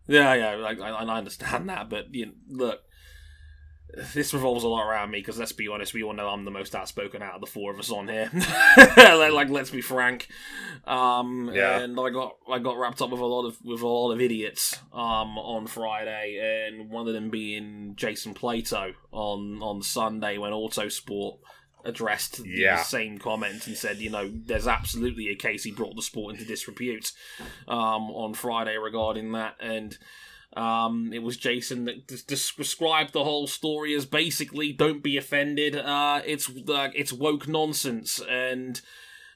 [0.10, 2.80] Yeah, yeah, like, I, I understand that, but you know, look,
[4.14, 6.52] this revolves a lot around me because let's be honest, we all know I'm the
[6.52, 8.30] most outspoken out of the four of us on here.
[8.98, 10.28] like, like, let's be frank.
[10.86, 11.80] Um, Yeah.
[11.80, 14.22] and I got I got wrapped up with a lot of with a lot of
[14.22, 20.52] idiots um on Friday, and one of them being Jason Plato on on Sunday when
[20.52, 21.40] Autosport
[21.86, 22.76] addressed Yeah.
[22.78, 26.34] the same comment and said, you know, there's absolutely a case he brought the sport
[26.34, 27.14] into disrepute
[27.68, 29.98] um, on Friday regarding that, and
[30.56, 35.18] um, it was Jason that des- des- described the whole story as basically don't be
[35.18, 35.76] offended.
[35.76, 38.82] Uh, it's uh, it's woke nonsense, and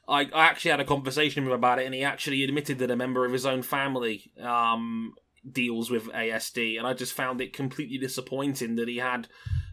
[0.08, 2.90] I, I actually had a conversation with him about it, and he actually admitted that
[2.90, 5.14] a member of his own family um,
[5.50, 9.28] deals with ASD, and I just found it completely disappointing that he had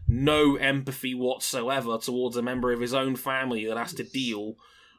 [0.06, 4.56] no empathy whatsoever towards a member of his own family that has to deal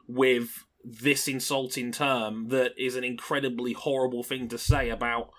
[0.08, 5.30] with this insulting term that is an incredibly horrible thing to say about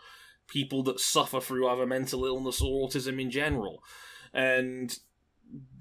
[0.48, 3.84] people that suffer through either mental illness or autism in general.
[4.34, 4.92] And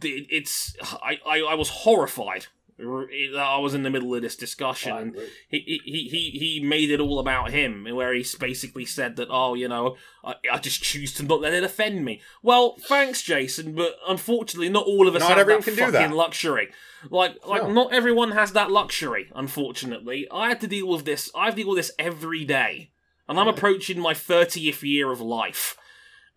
[0.02, 2.46] it- it's I, I, I was horrified.
[2.78, 5.16] That I was in the middle of this discussion, and
[5.48, 9.54] he, he, he, he made it all about him, where he basically said that, oh,
[9.54, 12.20] you know, I, I just choose to not let it offend me.
[12.42, 16.12] Well, thanks, Jason, but unfortunately, not all of us Not have that fucking that.
[16.12, 16.70] luxury.
[17.08, 17.72] Like, like No.
[17.72, 19.30] not everyone has that luxury.
[19.32, 21.30] Unfortunately, I had to deal with this.
[21.36, 22.90] I deal with this every day,
[23.28, 25.76] and I'm approaching my thirtieth year of life.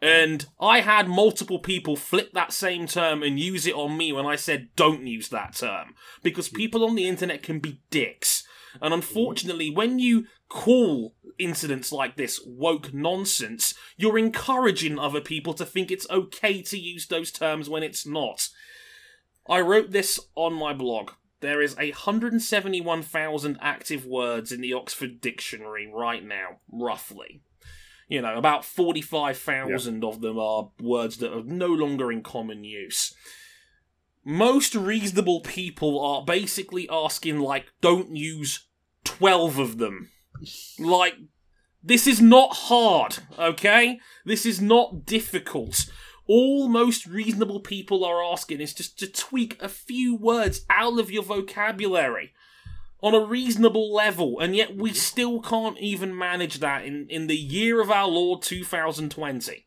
[0.01, 4.25] And I had multiple people flip that same term and use it on me when
[4.25, 5.95] I said don't use that term.
[6.21, 8.43] Because people on the internet can be dicks.
[8.73, 8.93] And mm-hmm.
[8.93, 15.89] unfortunately, when you call incidents like this woke nonsense, you're encouraging other people to think
[15.89, 18.49] it's okay to use those terms when it's not.
[19.49, 21.11] I wrote this on my blog.
[21.45, 27.43] There is 171,000 active words in the Oxford Dictionary right now, roughly.
[28.07, 33.13] You know, about 45,000 of them are words that are no longer in common use.
[34.23, 38.65] Most reasonable people are basically asking, like, don't use
[39.03, 40.09] 12 of them.
[40.79, 41.13] Like,
[41.83, 43.99] this is not hard, okay?
[44.25, 45.85] This is not difficult.
[46.27, 51.11] All most reasonable people are asking is just to tweak a few words out of
[51.11, 52.33] your vocabulary
[53.01, 57.35] on a reasonable level, and yet we still can't even manage that in, in the
[57.35, 59.65] year of our Lord 2020.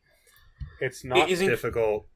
[0.81, 2.07] It's not inc- difficult.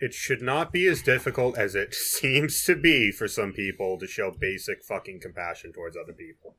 [0.00, 4.06] It should not be as difficult as it seems to be for some people to
[4.06, 6.56] show basic fucking compassion towards other people.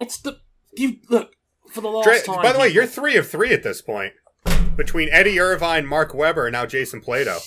[0.00, 0.38] It's the.
[0.76, 1.32] You look,
[1.70, 2.42] for the last Dre- time.
[2.42, 4.12] by the way, you're three of three at this point.
[4.76, 7.38] Between Eddie Irvine, Mark Webber, and now Jason Plato.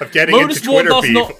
[0.00, 1.14] Of getting into Motorsport Twitter does beef.
[1.14, 1.32] not.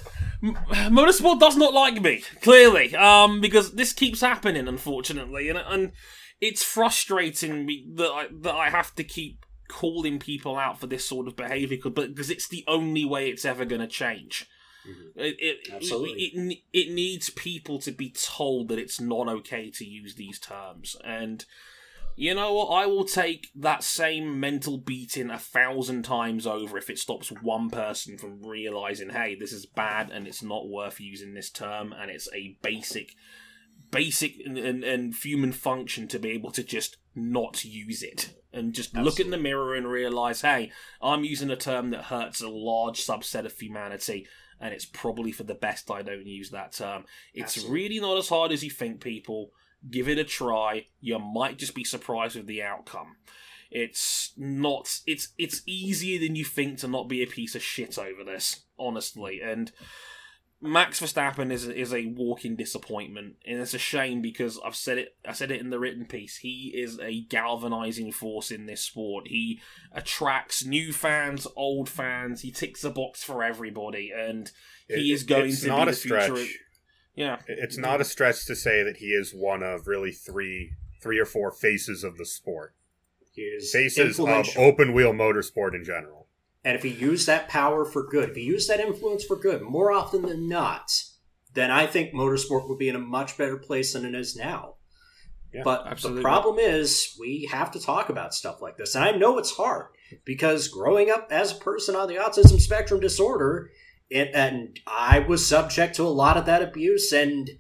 [0.43, 5.93] M- Motorsport does not like me, clearly, um, because this keeps happening, unfortunately, and and
[6.41, 11.07] it's frustrating me that I that I have to keep calling people out for this
[11.07, 14.47] sort of behavior, but because it's the only way it's ever going to change.
[14.89, 15.11] Mhm.
[15.17, 16.23] It, it, Absolutely.
[16.23, 20.39] It, it, it needs people to be told that it's not okay to use these
[20.39, 20.97] terms.
[21.05, 21.45] And
[22.17, 22.69] you know what?
[22.69, 27.69] I will take that same mental beating a thousand times over if it stops one
[27.69, 32.11] person from realizing, hey, this is bad and it's not worth using this term and
[32.11, 33.15] it's a basic,
[33.91, 38.73] basic and, and, and human function to be able to just not use it and
[38.73, 42.49] just look in the mirror and realize, hey, I'm using a term that hurts a
[42.49, 44.27] large subset of humanity
[44.59, 47.05] and it's probably for the best I don't use that term.
[47.35, 47.83] It's Absolutely.
[47.83, 49.51] really not as hard as you think, people.
[49.91, 50.87] Give it a try.
[51.01, 53.17] You might just be surprised with the outcome.
[53.71, 55.01] It's not.
[55.07, 58.63] It's it's easier than you think to not be a piece of shit over this,
[58.79, 59.41] honestly.
[59.43, 59.73] And
[60.61, 65.17] Max Verstappen is is a walking disappointment, and it's a shame because I've said it.
[65.29, 66.39] I said it in the written piece.
[66.39, 69.29] He is a galvanizing force in this sport.
[69.29, 69.61] He
[69.93, 72.41] attracts new fans, old fans.
[72.43, 74.51] He ticks a box for everybody, and
[74.89, 76.47] he It- is going to be a the future.
[77.17, 81.19] Yeah, It's not a stretch to say that he is one of really three, three
[81.19, 82.75] or four faces of the sport.
[83.33, 86.29] He is Faces of open wheel motorsport in general.
[86.63, 89.63] And if he used that power for good, if he used that influence for good,
[89.63, 90.91] more often than not,
[91.55, 94.75] then I think motorsport would be in a much better place than it is now.
[95.55, 96.21] Yeah, but absolutely.
[96.21, 98.95] the problem is, we have to talk about stuff like this.
[98.95, 99.87] And I know it's hard
[100.25, 103.71] because growing up as a person on the autism spectrum disorder,
[104.11, 107.13] it, and I was subject to a lot of that abuse.
[107.13, 107.51] And,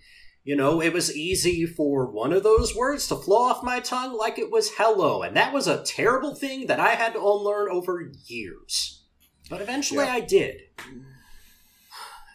[0.45, 4.17] you know, it was easy for one of those words to flow off my tongue
[4.17, 5.23] like it was hello.
[5.23, 9.03] And that was a terrible thing that I had to unlearn over years.
[9.51, 10.13] But eventually Yeah.
[10.13, 10.61] I did.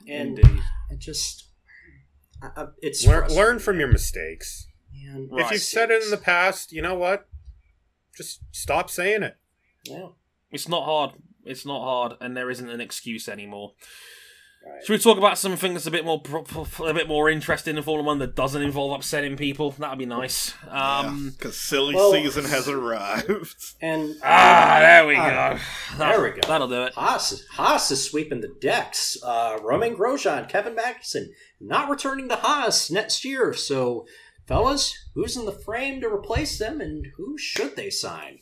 [0.07, 0.61] And indeed.
[0.89, 1.45] it just,
[2.41, 4.67] I, I, it's Learn, learn from your mistakes.
[4.93, 5.29] man.
[5.33, 7.27] If you've said it in the past, you know what?
[8.17, 9.37] Just stop saying it.
[9.85, 10.07] Yeah.
[10.51, 11.11] It's not hard.
[11.45, 13.73] It's not hard, and there isn't an excuse anymore.
[14.63, 14.85] Right.
[14.85, 17.77] Should we talk about something that's a bit more pro- pro- a bit more interesting
[17.77, 19.71] in Formula One that doesn't involve upsetting people?
[19.71, 20.53] That'd be nice.
[20.69, 23.55] Um, because silly well- season has arrived.
[23.81, 25.59] And Ah, there we Ah,
[25.91, 25.97] go.
[25.97, 26.41] there we go.
[26.47, 26.93] That'll do it.
[26.93, 29.17] Haas, Haas is sweeping the decks.
[29.23, 33.53] Uh, Romain Grosjean, Kevin Magnussen not returning to Haas next year.
[33.55, 34.05] So,
[34.47, 38.37] fellas, who's in the frame to replace them, and who should they sign?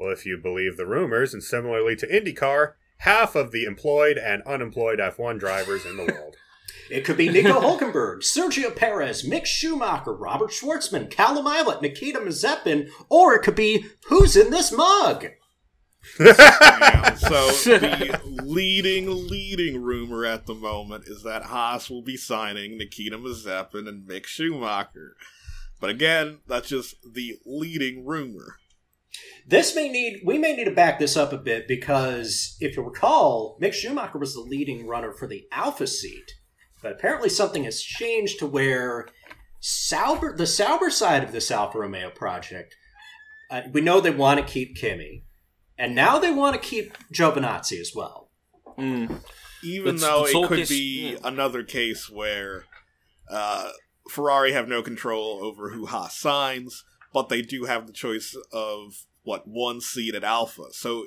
[0.00, 4.42] Well, if you believe the rumors, and similarly to IndyCar, half of the employed and
[4.44, 6.36] unemployed F1 drivers in the world.
[6.90, 12.88] It could be Nico Hulkenberg, Sergio Perez, Mick Schumacher, Robert Shwartzman, Callum Ilott, Nikita Mazepin,
[13.10, 15.26] or it could be who's in this mug?
[16.18, 22.78] Yeah, so the leading, leading rumor at the moment is that Haas will be signing
[22.78, 25.14] Nikita Mazepin and Mick Schumacher.
[25.78, 28.56] But again, that's just the leading rumor.
[29.46, 32.82] This may need we may need to back this up a bit because if you
[32.82, 36.32] recall, Mick Schumacher was the leading runner for the Alfa seat,
[36.82, 39.08] but apparently something has changed to where
[39.60, 42.74] Sauber, the Sauber side of this Alfa Romeo project,
[43.50, 45.24] uh, we know they want to keep Kimi,
[45.78, 48.30] and now they want to keep Giovinazzi as well.
[48.78, 49.22] Mm.
[49.62, 51.18] Even But though it talk could be yeah.
[51.24, 52.64] another case where
[53.30, 53.70] uh,
[54.08, 59.06] Ferrari have no control over who Haas signs, but they do have the choice of
[59.30, 60.64] what one seat at Alfa.
[60.72, 61.06] So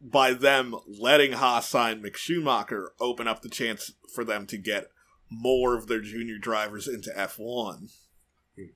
[0.00, 4.88] by them letting Haas sign Mick Schumacher, open up the chance for them to get
[5.30, 7.90] more of their junior drivers into F1.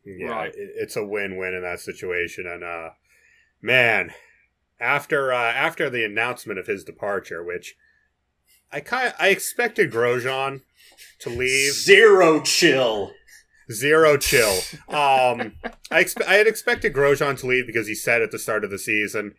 [0.04, 0.52] Yeah, Right.
[0.54, 2.46] it's a win-win in that situation.
[2.46, 2.90] And uh,
[3.60, 4.12] man,
[4.80, 7.76] after uh, after the announcement of his departure, which
[8.72, 10.62] I kind I expected Grosjean
[11.20, 11.72] to leave.
[11.74, 13.12] Zero chill.
[13.72, 14.58] Zero chill.
[14.88, 15.54] Um,
[15.90, 18.70] I expe- I had expected Grosjean to leave because he said at the start of
[18.70, 19.34] the season,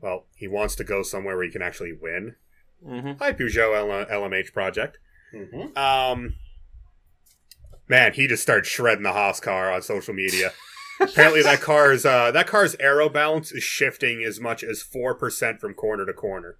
[0.00, 2.36] well, he wants to go somewhere where he can actually win.
[2.86, 3.12] Mm-hmm.
[3.18, 3.74] Hi, Peugeot
[4.10, 4.98] L- LMH project.
[5.34, 5.76] Mhm.
[5.76, 6.34] Um,
[7.88, 10.52] man, he just started shredding the Haas car on social media.
[11.00, 15.60] Apparently, that car's uh, that car's aero balance is shifting as much as four percent
[15.60, 16.56] from corner to corner,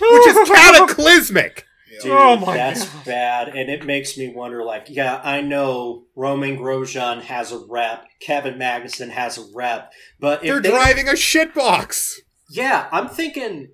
[0.00, 1.64] which is cataclysmic.
[2.02, 3.04] Dude, Oh my that's God.
[3.04, 4.62] bad, and it makes me wonder.
[4.64, 10.44] Like, yeah, I know Romain Grosjean has a rep, Kevin Magnussen has a rep, but
[10.44, 12.14] if They're they, driving a shitbox.
[12.50, 13.70] yeah, I'm thinking.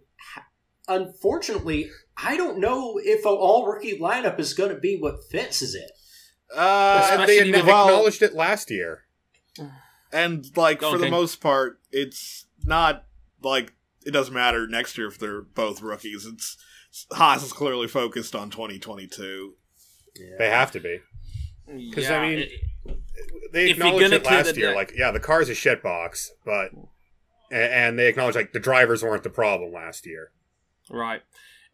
[0.88, 5.60] Unfortunately, I don't know if an all rookie lineup is going to be what fits.
[5.62, 5.90] Is it?
[6.54, 9.02] Uh, they Especially acknowledged it last year.
[10.12, 13.04] And like Go on, for the most part, it's not
[13.42, 13.74] like
[14.06, 16.24] it doesn't matter next year if they're both rookies.
[16.24, 16.56] It's
[17.12, 19.54] Haas is clearly focused on 2022.
[20.38, 21.00] They have to be.
[21.92, 22.50] 'Cause, I mean, it-
[23.52, 24.68] They acknowledged it last year.
[24.68, 26.70] deck- Like, yeah, the car's a shitbox, but
[27.50, 30.32] and they acknowledge like the drivers weren't the problem last year.
[30.90, 31.22] Right.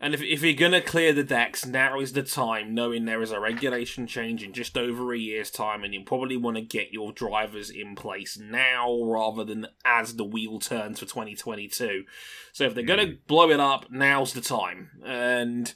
[0.03, 3.23] And if, if you're going to clear the decks, now is the time, knowing there
[3.23, 6.63] is a regulation change in just over a year's time, and you probably want to
[6.63, 12.03] get your drivers in place now rather than as the wheel turns for 2022.
[12.53, 13.21] So if they're going to hmm.
[13.29, 14.91] blow it up, now's the time.
[15.07, 15.73] And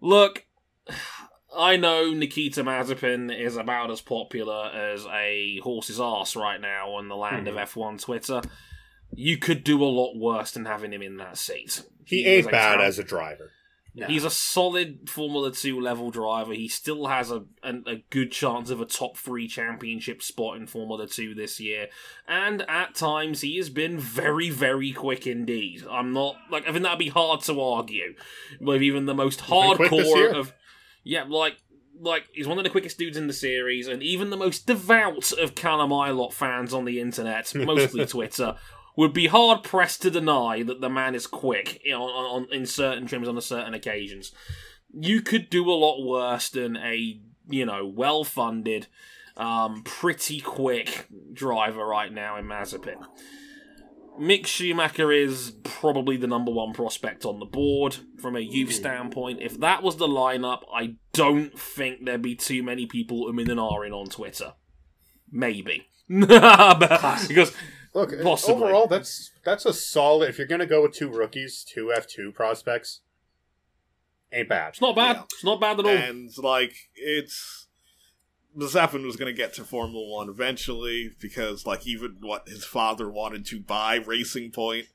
[0.00, 0.44] look,
[1.56, 7.06] I know Nikita Mazepin is about as popular as a horse's ass right now on
[7.06, 7.60] the land of hmm.
[7.60, 8.42] F1 Twitter.
[9.14, 11.84] You could do a lot worse than having him in that seat.
[12.04, 13.50] He, is ain't a bad as a driver.
[13.94, 14.06] No.
[14.06, 16.54] He's a solid Formula 2 level driver.
[16.54, 20.66] He still has a, a, a good chance of a top three championship spot in
[20.66, 21.88] Formula 2 this year.
[22.26, 25.84] And at times, he has been very, very quick indeed.
[25.90, 28.14] I'm not, like, I think that'd be hard to argue
[28.60, 30.54] with even the most been quick this hardcore of.
[31.04, 31.58] Yeah, like,
[32.00, 35.32] like he's one of the quickest dudes in the series, and even the most devout
[35.32, 38.56] of Callum Ilott fans on the internet, mostly Twitter,
[38.96, 42.66] would be hard pressed to deny that the man is quick you on, on in
[42.66, 44.32] certain trims on certain occasions.
[44.92, 48.86] You could do a lot worse than a you know well funded,
[49.36, 53.04] um, pretty quick driver right now in Mazepin.
[54.20, 59.40] Mick Schumacher is probably the number one prospect on the board from a youth standpoint.
[59.40, 63.58] If that was the lineup, I don't think there'd be too many people umming and
[63.58, 64.52] ahhing on Twitter.
[65.30, 65.88] Maybe.
[66.08, 67.54] Because
[67.94, 68.54] Look, Possibly.
[68.64, 70.30] overall, that's that's a solid.
[70.30, 73.00] If you're gonna go with two rookies, two F two prospects,
[74.32, 74.70] ain't bad.
[74.70, 75.16] it's not bad.
[75.16, 75.22] Yeah.
[75.24, 75.90] It's not bad at all.
[75.90, 77.66] and like it's
[78.56, 83.08] Mazepin was going to get to Formula One eventually because like even what his father
[83.10, 84.86] wanted to buy Racing Point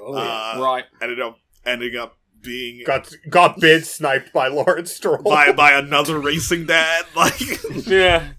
[0.00, 0.52] Oh, yeah.
[0.56, 0.84] uh, right.
[1.00, 5.22] ended up ending up being Got got bid sniped by Lawrence Stroll.
[5.22, 7.04] by by another racing dad.
[7.16, 7.40] Like
[7.86, 8.30] Yeah.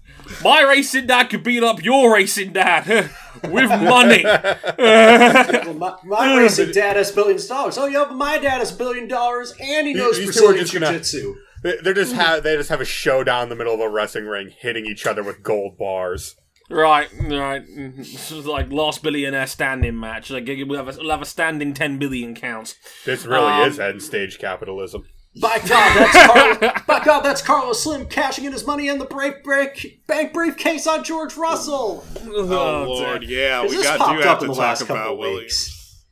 [0.42, 3.10] My racing dad could beat up your racing dad
[3.44, 4.24] with money.
[4.78, 7.78] Well, my, my racing dad has billions of dollars.
[7.78, 10.52] Oh, yeah, but my dad has a billion dollars, and he knows These two are
[10.54, 11.34] Brazilian jiu-jitsu.
[11.62, 14.26] They- They're just have they just have a showdown in the middle of a wrestling
[14.26, 16.36] ring, hitting each other with gold bars.
[16.70, 17.62] right, right.
[17.96, 20.30] This is like last billionaire standing match.
[20.30, 22.74] Like we'll have a, we'll have a standing ten billion counts.
[23.04, 25.04] This really Um, is end stage capitalism.
[25.40, 29.04] By God, that's Carl, by God, that's Carlos Slim cashing in his money in the
[29.04, 32.04] break break bank briefcase on George Russell.
[32.24, 35.42] oh, lord, yeah, we got popped do have to talk about Williams.
[35.42, 36.04] weeks?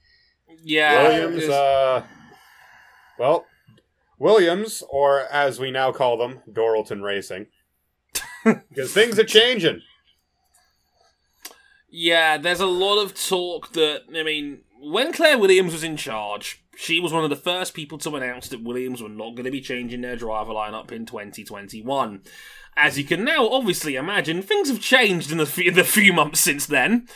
[0.63, 1.09] Yeah.
[1.09, 2.03] Williams, uh,
[3.19, 3.47] well,
[4.19, 7.47] Williams, or as we now call them, Dorilton Racing,
[8.45, 9.81] because things are changing.
[11.89, 16.64] Yeah, there's a lot of talk that I mean, when Claire Williams was in charge,
[16.77, 19.51] she was one of the first people to announce that Williams were not going to
[19.51, 22.23] be changing their driver lineup in 2021.
[22.77, 26.41] As you can now obviously imagine, things have changed in the few, the few months
[26.41, 27.07] since then.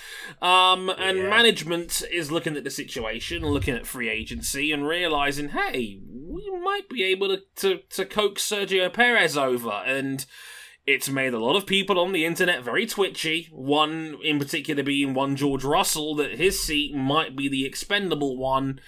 [0.40, 1.28] Um, and Yeah.
[1.30, 6.88] management is looking at the situation, looking at free agency, and realizing, hey, we might
[6.88, 9.82] be able to, to, to coax Sergio Perez over.
[9.84, 10.24] And
[10.86, 13.48] it's made a lot of people on the internet very twitchy.
[13.50, 18.80] One in particular being one George Russell, that his seat might be the expendable one.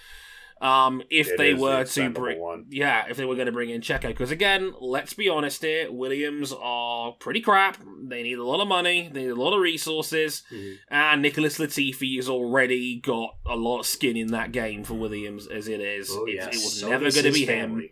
[0.61, 2.65] Um, if It they is the were to bring, one.
[2.69, 5.91] yeah, if they were going to bring in Checo, because again, let's be honest here,
[5.91, 7.77] Williams are pretty crap.
[8.03, 10.73] They need a lot of money, they need a lot of resources, Mm-hmm.
[10.93, 15.47] and Nicholas Latifi has already got a lot of skin in that game for Williams
[15.47, 16.09] as it is.
[16.11, 16.47] Oh, It- yes.
[16.47, 17.89] it was So never going to be him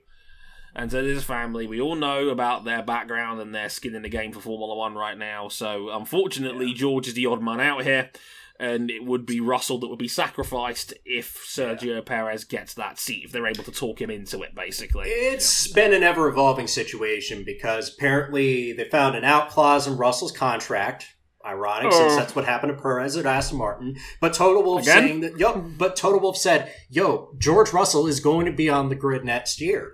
[0.76, 1.65] and so does his family.
[1.65, 4.93] We all know about their background and their skin in the game for Formula One
[4.93, 5.47] right now.
[5.47, 8.11] So unfortunately, George is the odd man out here,
[8.60, 13.24] and it would be Russell that would be sacrificed if Sergio Perez gets that seat
[13.26, 14.53] if they're able to talk him into it.
[14.53, 19.97] Basically, It's been an ever evolving situation because apparently they found an out clause in
[19.97, 21.07] Russell's contract.
[21.45, 22.16] Ironic, since Oh.
[22.18, 23.95] that's what happened to Perez at Aston Martin.
[24.20, 25.03] But Toto Wolff Again?
[25.07, 28.89] saying that, yo, but Toto Wolff said, yo, George Russell is going to be on
[28.89, 29.93] the grid next year.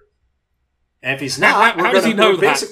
[1.04, 2.64] And if he's not, how- we're how does gonna he know we're that?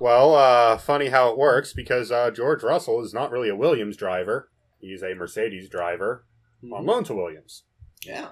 [0.00, 3.96] Well, uh, funny how it works because uh, George Russell is not really a Williams
[3.96, 4.50] driver;
[4.84, 6.24] he's a Mercedes driver
[6.72, 7.64] on loan to Williams,
[8.06, 8.28] Yeah.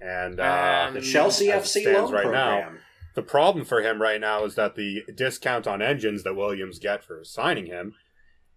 [0.00, 2.72] and uh, Um, The Chelsea FC stands loan right now.
[3.14, 7.04] The problem for him right now is that the discount on engines that Williams get
[7.04, 7.94] for signing him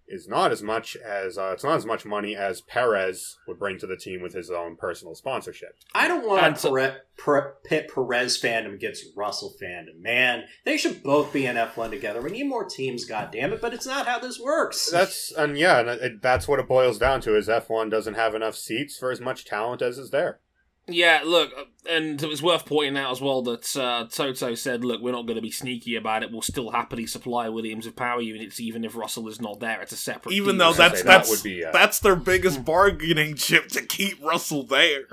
[0.07, 3.77] is not as much as uh, it's not as much money as Perez would bring
[3.79, 5.75] to the team with his own personal sponsorship.
[5.93, 9.99] I don't want And to Pere- Pere- pit Perez fandom against Russell fandom.
[10.01, 12.21] Man, they should both be in F1 together.
[12.21, 13.61] We need more teams, goddamn it!
[13.61, 14.89] but it's not how this works.
[14.89, 18.13] That's and yeah, and it, that's what it boils down to: is F one doesn't
[18.15, 20.39] have enough seats for as much talent as is there.
[20.89, 24.85] Yeah, look, uh, and it was worth pointing out as well that uh, Toto said,
[24.85, 26.31] "Look, we're not going to be sneaky about it.
[26.31, 29.81] We'll still happily supply Williams with power units, even if Russell is not there.
[29.81, 30.31] It's a separate.
[30.33, 33.35] Even deal." though was gonna that's that that's would be, uh, that's their biggest bargaining
[33.35, 35.03] chip to keep Russell there.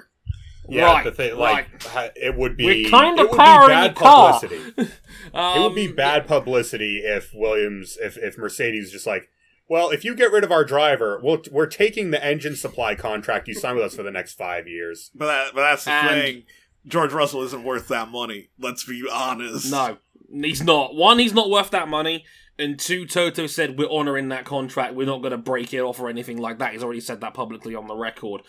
[0.68, 3.68] Yeah, Right, the thing, like ha- it would be We're kinda it would be powering
[3.68, 4.40] bad the car.
[4.40, 4.90] publicity.
[5.34, 9.28] um, it would be bad publicity if Williams, if if Mercedes just like,
[9.68, 13.48] well, if you get rid of our driver, we'll, we're taking the engine supply contract
[13.48, 15.10] you signed with us for the next five years.
[15.14, 16.42] But that, but that's the And- thing.
[16.86, 18.50] George Russell isn't worth that money.
[18.58, 19.70] Let's be honest.
[19.70, 19.96] No,
[20.30, 20.94] he's not.
[20.94, 22.26] One, he's not worth that money.
[22.58, 24.94] And two, Toto said we're honouring that contract.
[24.94, 26.72] We're not going to break it off or anything like that.
[26.72, 28.42] He's already said that publicly on the record.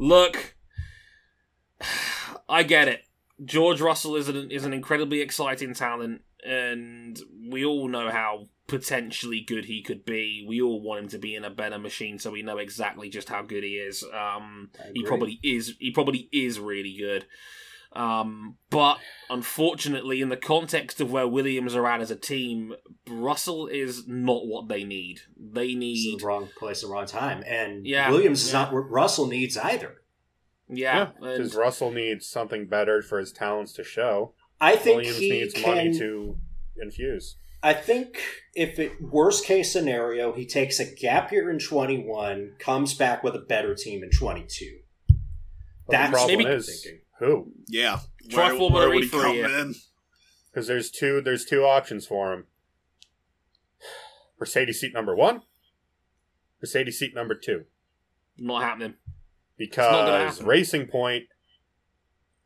[0.00, 0.56] Look,
[2.48, 3.02] I get it.
[3.44, 7.18] George Russell is an, is an incredibly exciting talent, and
[7.50, 10.44] we all know how potentially good he could be.
[10.48, 13.28] We all want him to be in a better machine, so we know exactly just
[13.28, 14.04] how good he is.
[14.12, 15.74] Um, he probably is.
[15.78, 17.26] He probably is really good.
[17.92, 18.98] Um, but
[19.30, 22.74] unfortunately, in the context of where Williams are at as a team,
[23.08, 25.20] Russell is not what they need.
[25.38, 28.64] They It's need, the wrong place, the wrong time, and Yeah, Williams is yeah.
[28.64, 30.02] not what Russell needs either.
[30.68, 34.34] yeah, and- because Russell needs something better for his talents to show.
[34.60, 35.62] I think Williams he needs can.
[35.76, 36.36] money to
[36.76, 37.36] infuse.
[37.66, 38.20] I think
[38.54, 43.24] if it worst case scenario, he takes a gap year in twenty one, comes back
[43.24, 44.78] with a better team in twenty two.
[45.08, 46.86] But That's- the problem Maybe- is
[47.18, 47.52] who?
[47.66, 47.98] Yeah.
[48.30, 49.46] Try Where, Formula where would he come year.
[49.58, 49.74] in?
[50.50, 52.46] Because there's two there's two options for him.
[54.38, 55.42] Mercedes seat number one,
[56.62, 57.64] Mercedes seat number two.
[58.38, 58.90] not happening.
[58.90, 60.46] not Because happen.
[60.46, 61.24] Racing Point,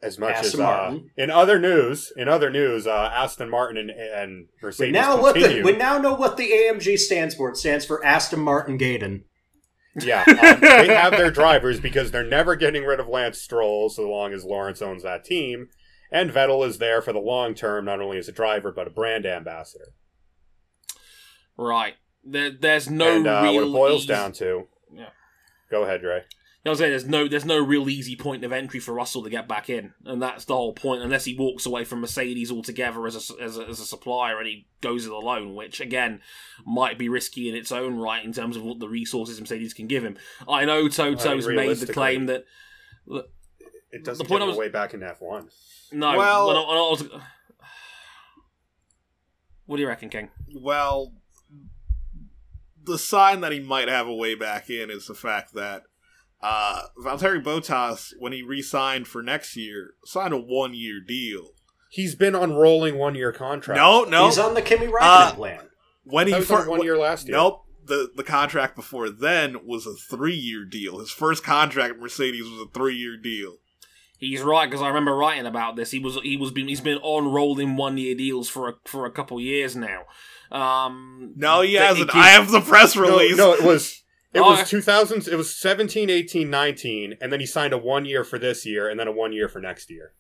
[0.03, 1.11] as much Aston as uh, Martin.
[1.17, 5.35] in other news, in other news, uh, Aston Martin and, and Mercedes We now what
[5.35, 5.65] the, continue.
[5.65, 7.51] we now know what the AMG stands for.
[7.51, 9.25] It stands for Aston Martin Gaydon.
[10.01, 14.09] Yeah, um, they have their drivers because they're never getting rid of Lance Stroll so
[14.09, 15.69] long as Lawrence owns that team.
[16.13, 18.91] And Vettel is there for the long term, not only as a driver, but a
[18.91, 19.93] brand ambassador.
[21.57, 21.95] Right.
[22.25, 23.55] There, there's no and uh, real.
[23.55, 24.67] what it boils easy- down to.
[24.95, 25.11] Yeah.
[25.71, 26.23] Go ahead, Dre.
[26.71, 29.31] I was saying there's no there's no real easy point of entry for Russell to
[29.31, 31.03] get back in, and that's the whole point.
[31.03, 34.47] Unless he walks away from Mercedes altogether as a, as a, as a supplier and
[34.47, 36.21] he goes it alone, which again
[36.65, 39.87] might be risky in its own right in terms of what the resources Mercedes can
[39.89, 40.17] give him.
[40.49, 42.45] I know Toto's Uh, made the claim that
[43.93, 45.49] It doesn't The point get I him was- way back in F1.
[45.93, 46.17] no.
[46.17, 47.09] Well- when I- when I was-
[49.67, 50.31] what do you reckon, King?
[50.55, 51.13] Well,
[52.83, 55.85] the sign that he might have a way back in is the fact that
[56.43, 61.51] uh, Valtteri Bottas, when he re-signed for next year, signed a one-year deal.
[61.91, 63.77] He's been on rolling one year contract.
[63.79, 64.27] No, no.
[64.27, 65.61] He's on the Kimi Räikkönen Uh, plan.
[66.05, 67.37] when That he was on fir- one year last year.
[67.37, 67.65] Nope.
[67.85, 71.01] The the contract before then was a three year deal.
[71.01, 73.57] His first contract at Mercedes was a three year deal.
[74.19, 75.91] He's right because I remember writing about this.
[75.91, 79.07] He was he was been he's been on rolling one year deals for a, for
[79.07, 80.03] a couple years now.
[80.53, 82.11] Um, No, he hasn't.
[82.11, 83.37] keeps- I have the press No, release.
[83.37, 85.29] no, it was it Oh, was 2000s.
[85.29, 88.89] It was 17, 18, 19, and then he signed a one year for this year,
[88.89, 90.13] and then a one year for next year.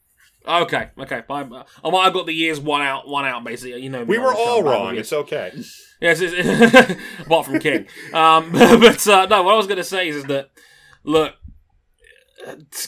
[0.47, 1.23] Okay, okay.
[1.29, 1.41] I,
[1.85, 3.45] I might have got the years one out, one out.
[3.45, 4.05] Basically, you know.
[4.05, 4.97] We were all wrong.
[4.97, 5.53] It's okay.
[6.03, 7.87] Yes, it's, apart from King.
[8.15, 10.49] Um, but uh, no, what I was going to say is, is that
[11.05, 11.35] look,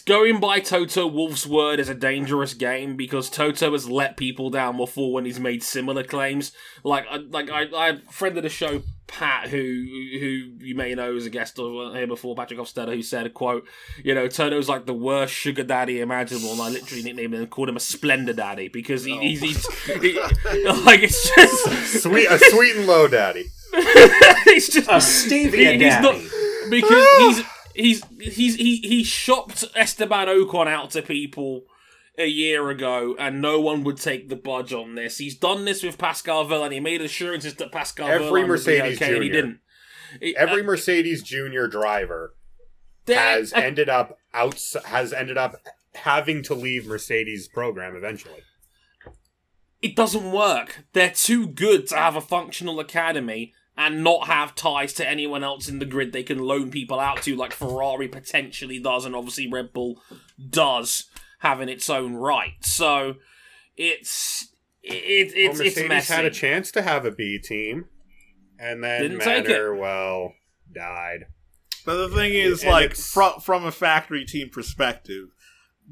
[0.06, 4.76] going by Toto Wolff's word is a dangerous game because Toto has let people down
[4.76, 6.52] before when he's made similar claims.
[6.84, 10.74] Like, I- like I, I had a friend of the show, Pat, who who you
[10.74, 13.66] may know as a guest of- uh, here before, Patrick Hofstadter, who said, "quote
[14.02, 17.50] You know, Toto's like the worst sugar daddy imaginable," and I literally nicknamed him and
[17.50, 20.82] called him a splendor daddy because he, he's, he's he, oh.
[20.86, 23.44] like it's just Sweet, a sweet and low daddy.
[23.74, 26.28] it's just A stevia He- he's not- daddy.
[26.70, 27.44] because he's
[27.74, 31.64] he's he's he he shopped Esteban Ocon out to people
[32.18, 35.18] a year ago, and no one would take the budge on this.
[35.18, 39.00] He's done this with Pascal Villa, and he made assurances that Pascal Every be Mercedes
[39.00, 39.32] okay, and he Junior.
[39.32, 39.60] didn't.
[40.20, 42.34] He- Every uh, Mercedes Junior driver
[43.08, 45.56] has uh, ended up outs has ended up
[45.94, 48.40] having to leave Mercedes program eventually.
[49.80, 50.84] it doesn't work.
[50.92, 55.68] They're too good to have a functional academy and not have ties to anyone else
[55.68, 59.48] in the grid they can loan people out to, like Ferrari potentially does, and obviously
[59.50, 60.00] Red Bull
[60.50, 61.04] does
[61.40, 62.54] have in its own right.
[62.62, 63.14] So
[63.76, 64.48] it's
[64.82, 64.92] it,
[65.34, 66.12] it's well, it's Mercedes messy.
[66.14, 67.86] had a chance to have a B team,
[68.58, 70.34] and then Didn't take Manor, well,
[70.74, 71.26] died.
[71.84, 75.28] But the thing is, And like it's- from from a factory team perspective,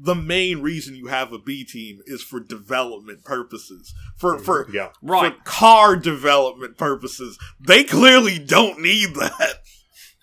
[0.03, 3.93] the main reason you have a B team is for development purposes.
[4.17, 4.75] For for mm-hmm.
[4.75, 5.35] Yeah, right.
[5.35, 7.37] for car development purposes.
[7.59, 9.59] They clearly don't need that.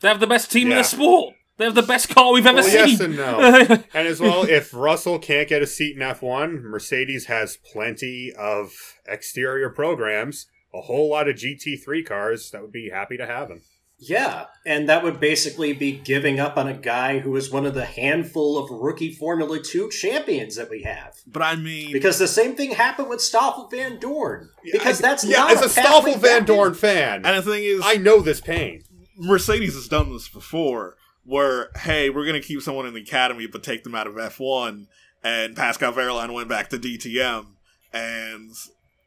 [0.01, 1.35] They have the best team in the sport.
[1.57, 2.89] They have the best car we've ever Well, seen.
[2.89, 3.39] yes and no.
[3.95, 8.73] And as well, if Russell can't get a seat in F1, Mercedes has plenty of
[9.09, 13.63] exterior programs, a whole lot of GT3 cars that would be happy to have him.
[14.01, 17.75] Yeah, and that would basically be giving up on a guy who is one of
[17.75, 21.15] the handful of rookie Formula 2 champions that we have.
[21.27, 24.49] But I mean, Because the same thing happened with Stoffel Vandoorne.
[24.73, 27.81] Because I- that's yeah, not as a pathway Stoffel Vandoorne fan, and the thing is,
[27.85, 28.83] I know this pain.
[29.17, 33.65] Mercedes has done this before, where hey, we're gonna keep someone in the academy but
[33.65, 34.87] take them out of F one,
[35.25, 37.47] and Pascal Wehrlein went back to DTM,
[37.93, 38.53] and.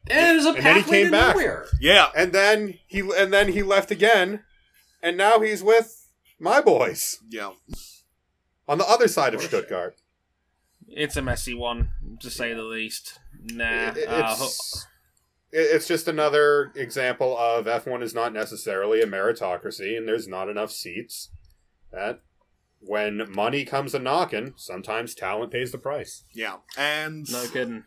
[0.09, 1.35] And it was a And then he came to back.
[1.35, 1.67] nowhere.
[1.79, 4.43] yeah, And then he and then he left again,
[5.01, 6.07] and now he's with
[6.39, 7.51] my boys yeah,
[8.67, 9.95] on the other side of Stuttgart.
[10.87, 13.19] It's a messy one, to say the least.
[13.39, 13.91] Nah.
[13.95, 14.87] It- uh, it's,
[15.51, 20.71] it's just another example of F1 is not necessarily a meritocracy, and there's not enough
[20.71, 21.29] seats.
[21.91, 22.21] That
[22.79, 26.23] when money comes a knocking, sometimes talent pays the price.
[26.33, 27.83] yeah, and no kidding.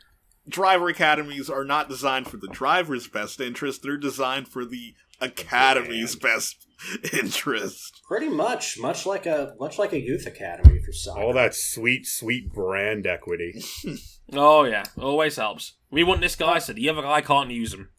[0.49, 6.17] driver academies are not designed for the driver's best interest; they're designed for the academy's
[6.17, 6.64] best
[7.13, 8.01] interest.
[8.07, 11.21] Pretty much, much like a much like a youth academy for soccer.
[11.23, 13.63] All that sweet, sweet brand equity.
[14.33, 15.75] Oh yeah, always helps.
[15.91, 17.91] We want this guy, so the other guy can't use him.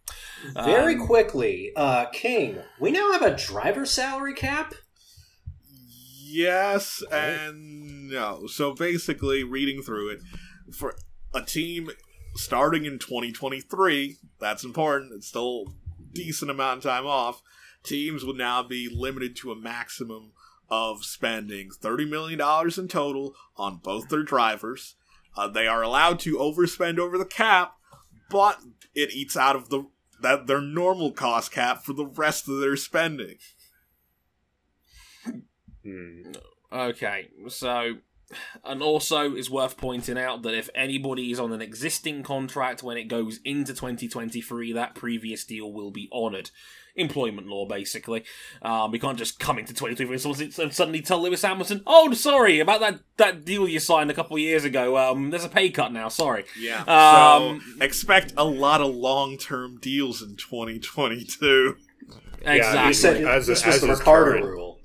[0.56, 4.74] Very Um, quickly, uh, King, we now have a driver salary cap.
[6.28, 8.48] Yes and no.
[8.48, 10.20] So basically, reading through it,
[10.74, 10.96] for
[11.34, 11.90] a team
[12.36, 15.14] starting in 2023, that's important.
[15.14, 15.66] It's still
[16.00, 17.42] a decent amount of time off.
[17.86, 20.32] Teams will now be limited to a maximum
[20.70, 22.42] of spending $30 million
[22.78, 24.96] in total on both their drivers.
[25.38, 27.76] Uh, they are allowed to overspend over the cap,
[28.30, 28.60] but
[28.94, 29.86] it eats out of the
[30.22, 33.36] that their normal cost cap for the rest of their spending.
[35.84, 36.32] Hmm.
[36.72, 37.98] Okay, so
[38.64, 42.98] and also it's worth pointing out that if anybody is on an existing contract when
[42.98, 46.50] it goes into 2023, that previous deal will be honoured.
[46.96, 48.24] Employment law, basically.
[48.62, 50.22] Um, we can't just come into 2023 and
[50.54, 54.36] suddenly- suddenly tell Lewis Hamilton, "Oh, sorry about that that deal you signed a couple
[54.38, 54.98] of years ago.
[54.98, 56.08] Um, there's a pay cut now.
[56.08, 56.80] Sorry." Yeah.
[56.84, 61.78] Um, so expect a lot of long term deals in 2022.
[62.48, 62.88] Exactly.
[62.88, 64.46] You said As- this was as the is Ricciardo current.
[64.46, 64.80] rule.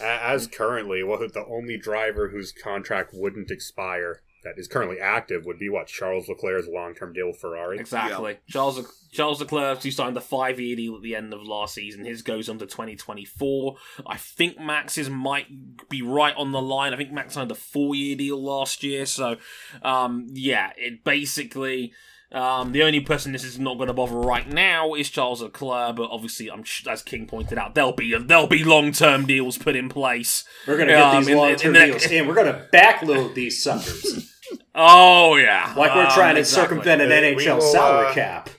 [0.00, 5.58] As currently, well, the only driver whose contract wouldn't expire that is currently active would
[5.58, 7.78] be what Charles Leclerc's long-term deal with Ferrari.
[7.78, 8.38] Exactly.
[8.48, 8.80] Charles
[9.12, 12.22] Charles Leclerc, who signed a five year deal at the end of last season, his
[12.22, 13.76] goes on to 2024.
[14.06, 15.46] I think Max's might
[15.88, 16.92] be right on the line.
[16.94, 19.06] I think Max signed a four year deal last year.
[19.06, 19.36] So,
[19.82, 21.92] um, yeah, it basically.
[22.34, 25.96] Um, the only person this is not going to bother right now is Charles Leclerc,
[25.96, 29.58] but obviously, I'm sh- as King pointed out, there'll be there'll be long term deals
[29.58, 30.42] put in place.
[30.66, 34.31] We're gonna get Um, these long term the- deals, and we're gonna backload these suckers
[34.74, 36.76] Oh yeah, like we're Um, trying to exactly.
[36.78, 38.50] circumvent an Uh, NHL will, salary uh, cap.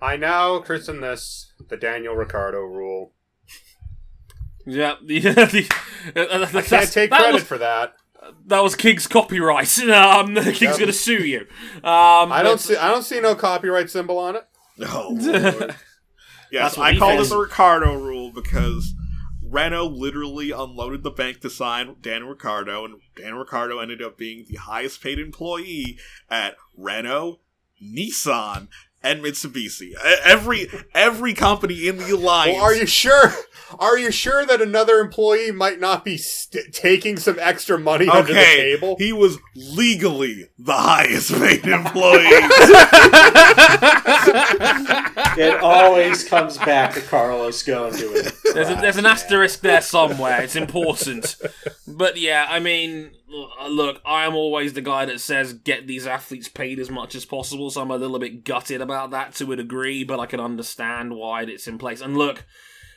[0.00, 3.12] I now christen this the Daniel Ricciardo rule.
[4.66, 7.94] Yeah, the, the, I can't take credit was- for that.
[8.46, 9.78] That was King's copyright.
[9.88, 10.78] Um, King's Yep.
[10.80, 11.40] gonna sue you.
[11.76, 12.76] Um, I don't see.
[12.76, 14.42] I don't see no copyright symbol on it.
[14.80, 15.76] Oh, Lord.
[16.52, 18.92] yes, I call called it the Ricciardo rule because
[19.48, 24.44] Renault literally unloaded the bank to sign Dan Ricciardo, and Dan Ricciardo ended up being
[24.48, 27.40] the highest paid employee at Renault,
[27.82, 28.68] Nissan,
[29.06, 29.92] and Mitsubishi.
[30.24, 32.56] Every every company in the alliance.
[32.56, 33.32] Well, are you sure?
[33.78, 38.32] Are you sure that another employee might not be st- taking some extra money under
[38.32, 38.94] the table?
[38.96, 42.26] he was legally the highest paid employee.
[45.38, 48.32] It always comes back to Carlos going to it.
[48.54, 50.40] There's, a, there's an asterisk there somewhere.
[50.42, 51.36] It's important.
[51.86, 56.06] But yeah, I mean, l- look, uh, I'm always the guy that says get these
[56.06, 57.70] athletes paid as much as possible.
[57.70, 61.14] So I'm a little bit gutted about that to a degree, but I can understand
[61.14, 62.00] why it's in place.
[62.00, 62.44] And look,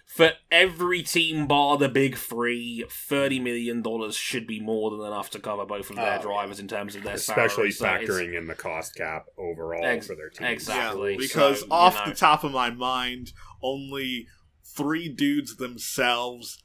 [0.08, 5.30] for every team bar the big three, thirty million dollars should be more than enough
[5.32, 8.08] to cover both of their Oh, drivers in terms of their Especially salaries.
[8.08, 10.48] So factoring in the cost cap overall Ex- for their team.
[10.48, 11.12] exactly.
[11.12, 12.12] Yeah, because So, you off know.
[12.12, 14.26] the top of my mind, only
[14.66, 16.58] three dudes themselves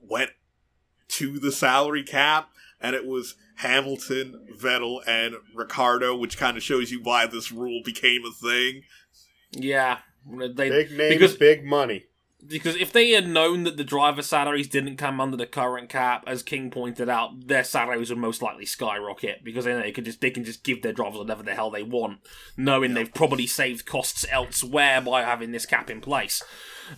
[0.00, 0.30] went
[1.08, 2.50] to the salary cap,
[2.82, 7.80] and it was Hamilton, Vettel, and Ricciardo, which kind of shows you why this rule
[7.84, 8.82] became a thing.
[9.52, 12.04] Yeah, they Big names, because big money.
[12.46, 16.24] because if they had known that the driver salaries didn't come under the current cap,
[16.26, 20.20] as King pointed out, their salaries would most likely skyrocket because then they could just
[20.20, 22.20] they can just give their drivers whatever the hell they want,
[22.56, 26.42] knowing they've probably saved costs elsewhere by having this cap in place.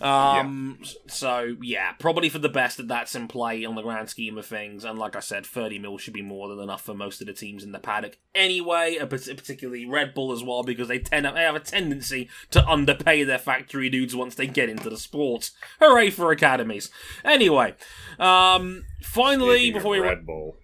[0.01, 4.37] Um, so yeah, probably for the best that that's in play on the grand scheme
[4.37, 4.83] of things.
[4.83, 7.33] And like I said, 30 mil should be more than enough for most of the
[7.33, 11.55] teams in the paddock anyway, particularly Red Bull as well, because they tend they have
[11.55, 15.51] a tendency to underpay their factory dudes once they get into the sport.
[15.79, 16.89] Hooray for academies!
[17.23, 17.73] Anyway,
[18.19, 20.57] um, finally, before we Red Bull,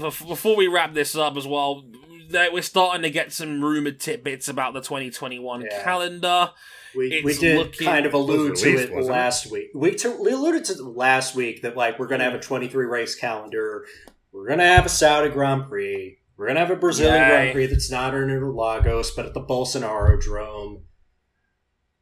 [0.00, 1.84] before we wrap this up as well,
[2.30, 5.82] we're starting to get some rumored tidbits about the 2021 Yeah.
[5.84, 6.50] calendar.
[6.96, 9.18] We, we did kind of allude to released, it wasn't it?
[9.18, 9.70] last week.
[9.74, 12.86] We, to, we alluded to it last week that like we're gonna have a 23
[12.86, 13.86] race calendar.
[14.32, 16.18] We're gonna have a Saudi Grand Prix.
[16.36, 17.28] We're gonna have a Brazilian Yay.
[17.28, 20.84] Grand Prix that's not in Interlagos, but at the Bolsonaro Drome.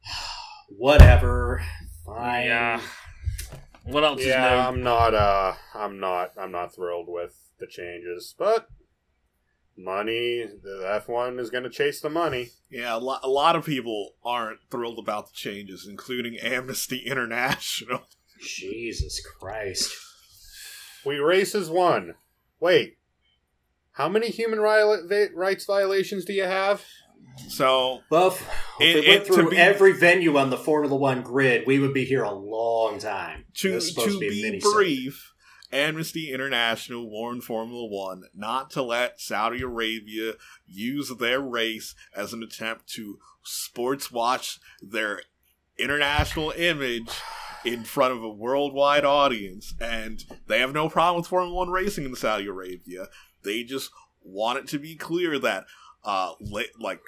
[0.69, 1.63] Whatever.
[2.05, 2.45] Fine.
[2.45, 2.81] Yeah.
[3.85, 4.55] What else is yeah, new?
[4.55, 5.13] I'm not.
[5.13, 6.31] Uh, I'm not.
[6.37, 8.67] I'm not thrilled with the changes, but
[9.77, 10.45] money.
[10.45, 12.49] The F1 is going to chase the money.
[12.69, 18.01] Yeah, a lot, a lot of people aren't thrilled about the changes, including Amnesty International.
[18.41, 19.91] Jesus Christ.
[21.05, 22.15] We races one.
[22.59, 22.97] Wait,
[23.93, 26.83] how many human ri- va- rights violations do you have?
[27.49, 28.41] So, buff
[28.79, 31.79] if It- we went to through be- every venue on the Formula One grid, we
[31.79, 33.45] would be here a long time.
[33.55, 34.73] to, This is supposed to a be mini-series.
[34.73, 35.32] brief,
[35.73, 40.33] Amnesty International warned Formula One not to let Saudi Arabia
[40.67, 45.23] use their race as an attempt to sportswash their
[45.77, 47.09] international image
[47.65, 49.73] in front of a worldwide audience.
[49.79, 53.07] And they have no problem with Formula One racing in Saudi Arabia.
[53.43, 53.89] They just
[54.21, 55.65] want it to be clear that,
[56.03, 57.01] uh, la- like,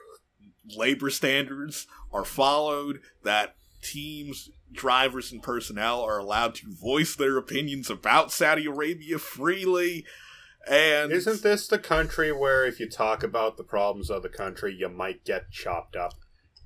[0.76, 7.90] labor standards are followed, that teams, drivers, and personnel are allowed to voice their opinions
[7.90, 10.06] about Saudi Arabia freely.
[10.68, 14.76] And Isn't this the country where if you talk about the problems of the country,
[14.78, 16.14] you might get chopped up?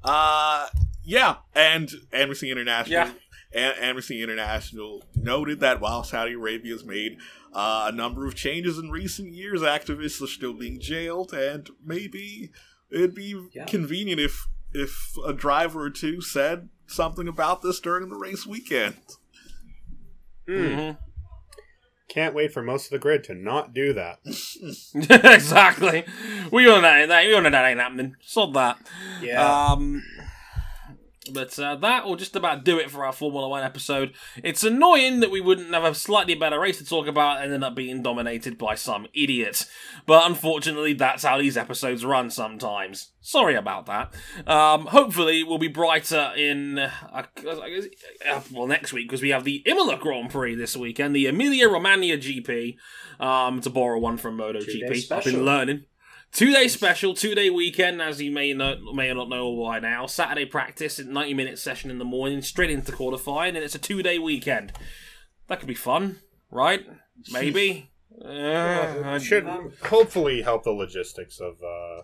[0.04, 0.68] Uh,
[1.04, 2.93] yeah, and Amnesty International.
[2.93, 3.12] Yeah.
[3.54, 7.18] A- Amnesty International noted that while Saudi Arabia has made
[7.52, 12.52] uh, a number of changes in recent years, activists are still being jailed, and maybe
[12.91, 13.66] it'd be Yeah.
[13.66, 18.96] convenient if if a driver or two said something about this during the race weekend.
[20.48, 20.54] Hmm.
[20.54, 20.98] Mhm.
[22.10, 24.20] Can't wait for most of the grid to not do that.
[25.34, 26.06] exactly.
[26.52, 27.26] We all know that.
[27.26, 28.16] We all know that ain't happening.
[28.22, 28.78] Sod that.
[29.22, 29.42] Yeah.
[29.72, 30.04] Um,
[31.32, 34.14] but uh, that will just about do it for our Formula One episode.
[34.44, 37.64] It's annoying that we wouldn't have a slightly better race to talk about and ended
[37.64, 39.66] up being dominated by some idiot.
[40.06, 43.12] But unfortunately, that's how these episodes run sometimes.
[43.22, 44.14] Sorry about that.
[44.48, 49.62] Um, hopefully, we'll be brighter in uh, uh, well next week because we have the
[49.66, 52.78] Imola Grand Prix this weekend, the Emilia Romagna GP.
[53.20, 55.12] Um, to borrow one from MotoGP.
[55.12, 55.84] I've been learning.
[56.32, 59.80] Two day special, two day weekend, as you may not may or not know by
[59.80, 60.06] now.
[60.06, 64.04] Saturday practice, ninety minute session in the morning, straight into qualifying, and it's a two
[64.04, 64.72] day weekend.
[65.48, 66.20] That could be fun,
[66.52, 66.86] right?
[67.32, 67.90] Maybe.
[68.24, 69.46] Uh, I- It should
[69.84, 72.04] hopefully help the logistics of uh,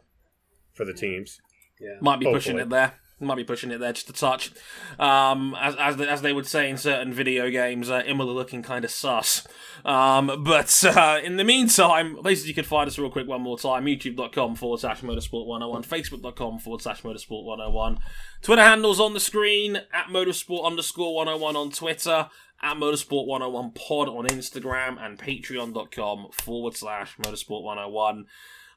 [0.74, 1.40] for the teams.
[1.80, 1.98] yeah.
[2.02, 2.94] might be pushing it there.
[3.18, 4.52] Might be pushing it there just a touch.
[5.00, 8.84] Um, as as, as they would say in certain video games, uh, Imola looking kind
[8.84, 9.48] of sus.
[9.86, 13.58] Um, but uh, in the meantime, places you can find us real quick one more
[13.58, 18.00] time: YouTube.com forward slash Motorsport 101, Facebook.com forward slash Motorsport 101.
[18.42, 22.30] Twitter handles on the screen at Motorsport underscore 101 on Twitter,
[22.62, 28.26] at Motorsport 101 Pod on Instagram, and Patreon.com forward slash Motorsport 101.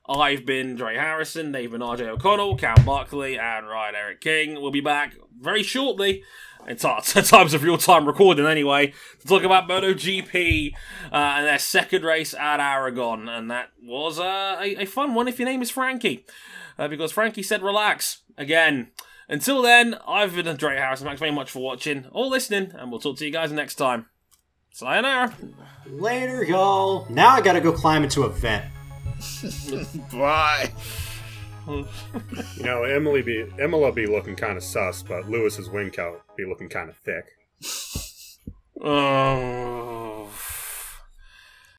[0.08, 4.54] I've been Dre Harrison, they've been RJ O'Connell, Cam Buckley, and Ryan Eric King.
[4.54, 6.22] We'll be back very shortly,
[6.66, 6.88] in t-
[7.22, 10.72] times of real time recording anyway, to talk about MotoGP
[11.12, 13.28] uh, and their second race at Aragon.
[13.28, 16.24] And that was uh, a, a fun one if your name is Frankie,
[16.78, 18.88] uh, because Frankie said relax again.
[19.28, 21.06] Until then, I've been Dre Harrison.
[21.06, 24.06] Thanks very much for watching or listening, and we'll talk to you guys next time.
[24.70, 25.34] Sayonara.
[25.86, 27.06] Later, y'all.
[27.10, 28.64] Now I gotta go climb into a vent.
[30.12, 30.70] Bye.
[31.68, 31.86] You
[32.62, 36.68] know, Emily be Imola be looking kind of sus, but Lewis's wing coat be looking
[36.68, 37.26] kind of thick.
[38.80, 40.07] Oh.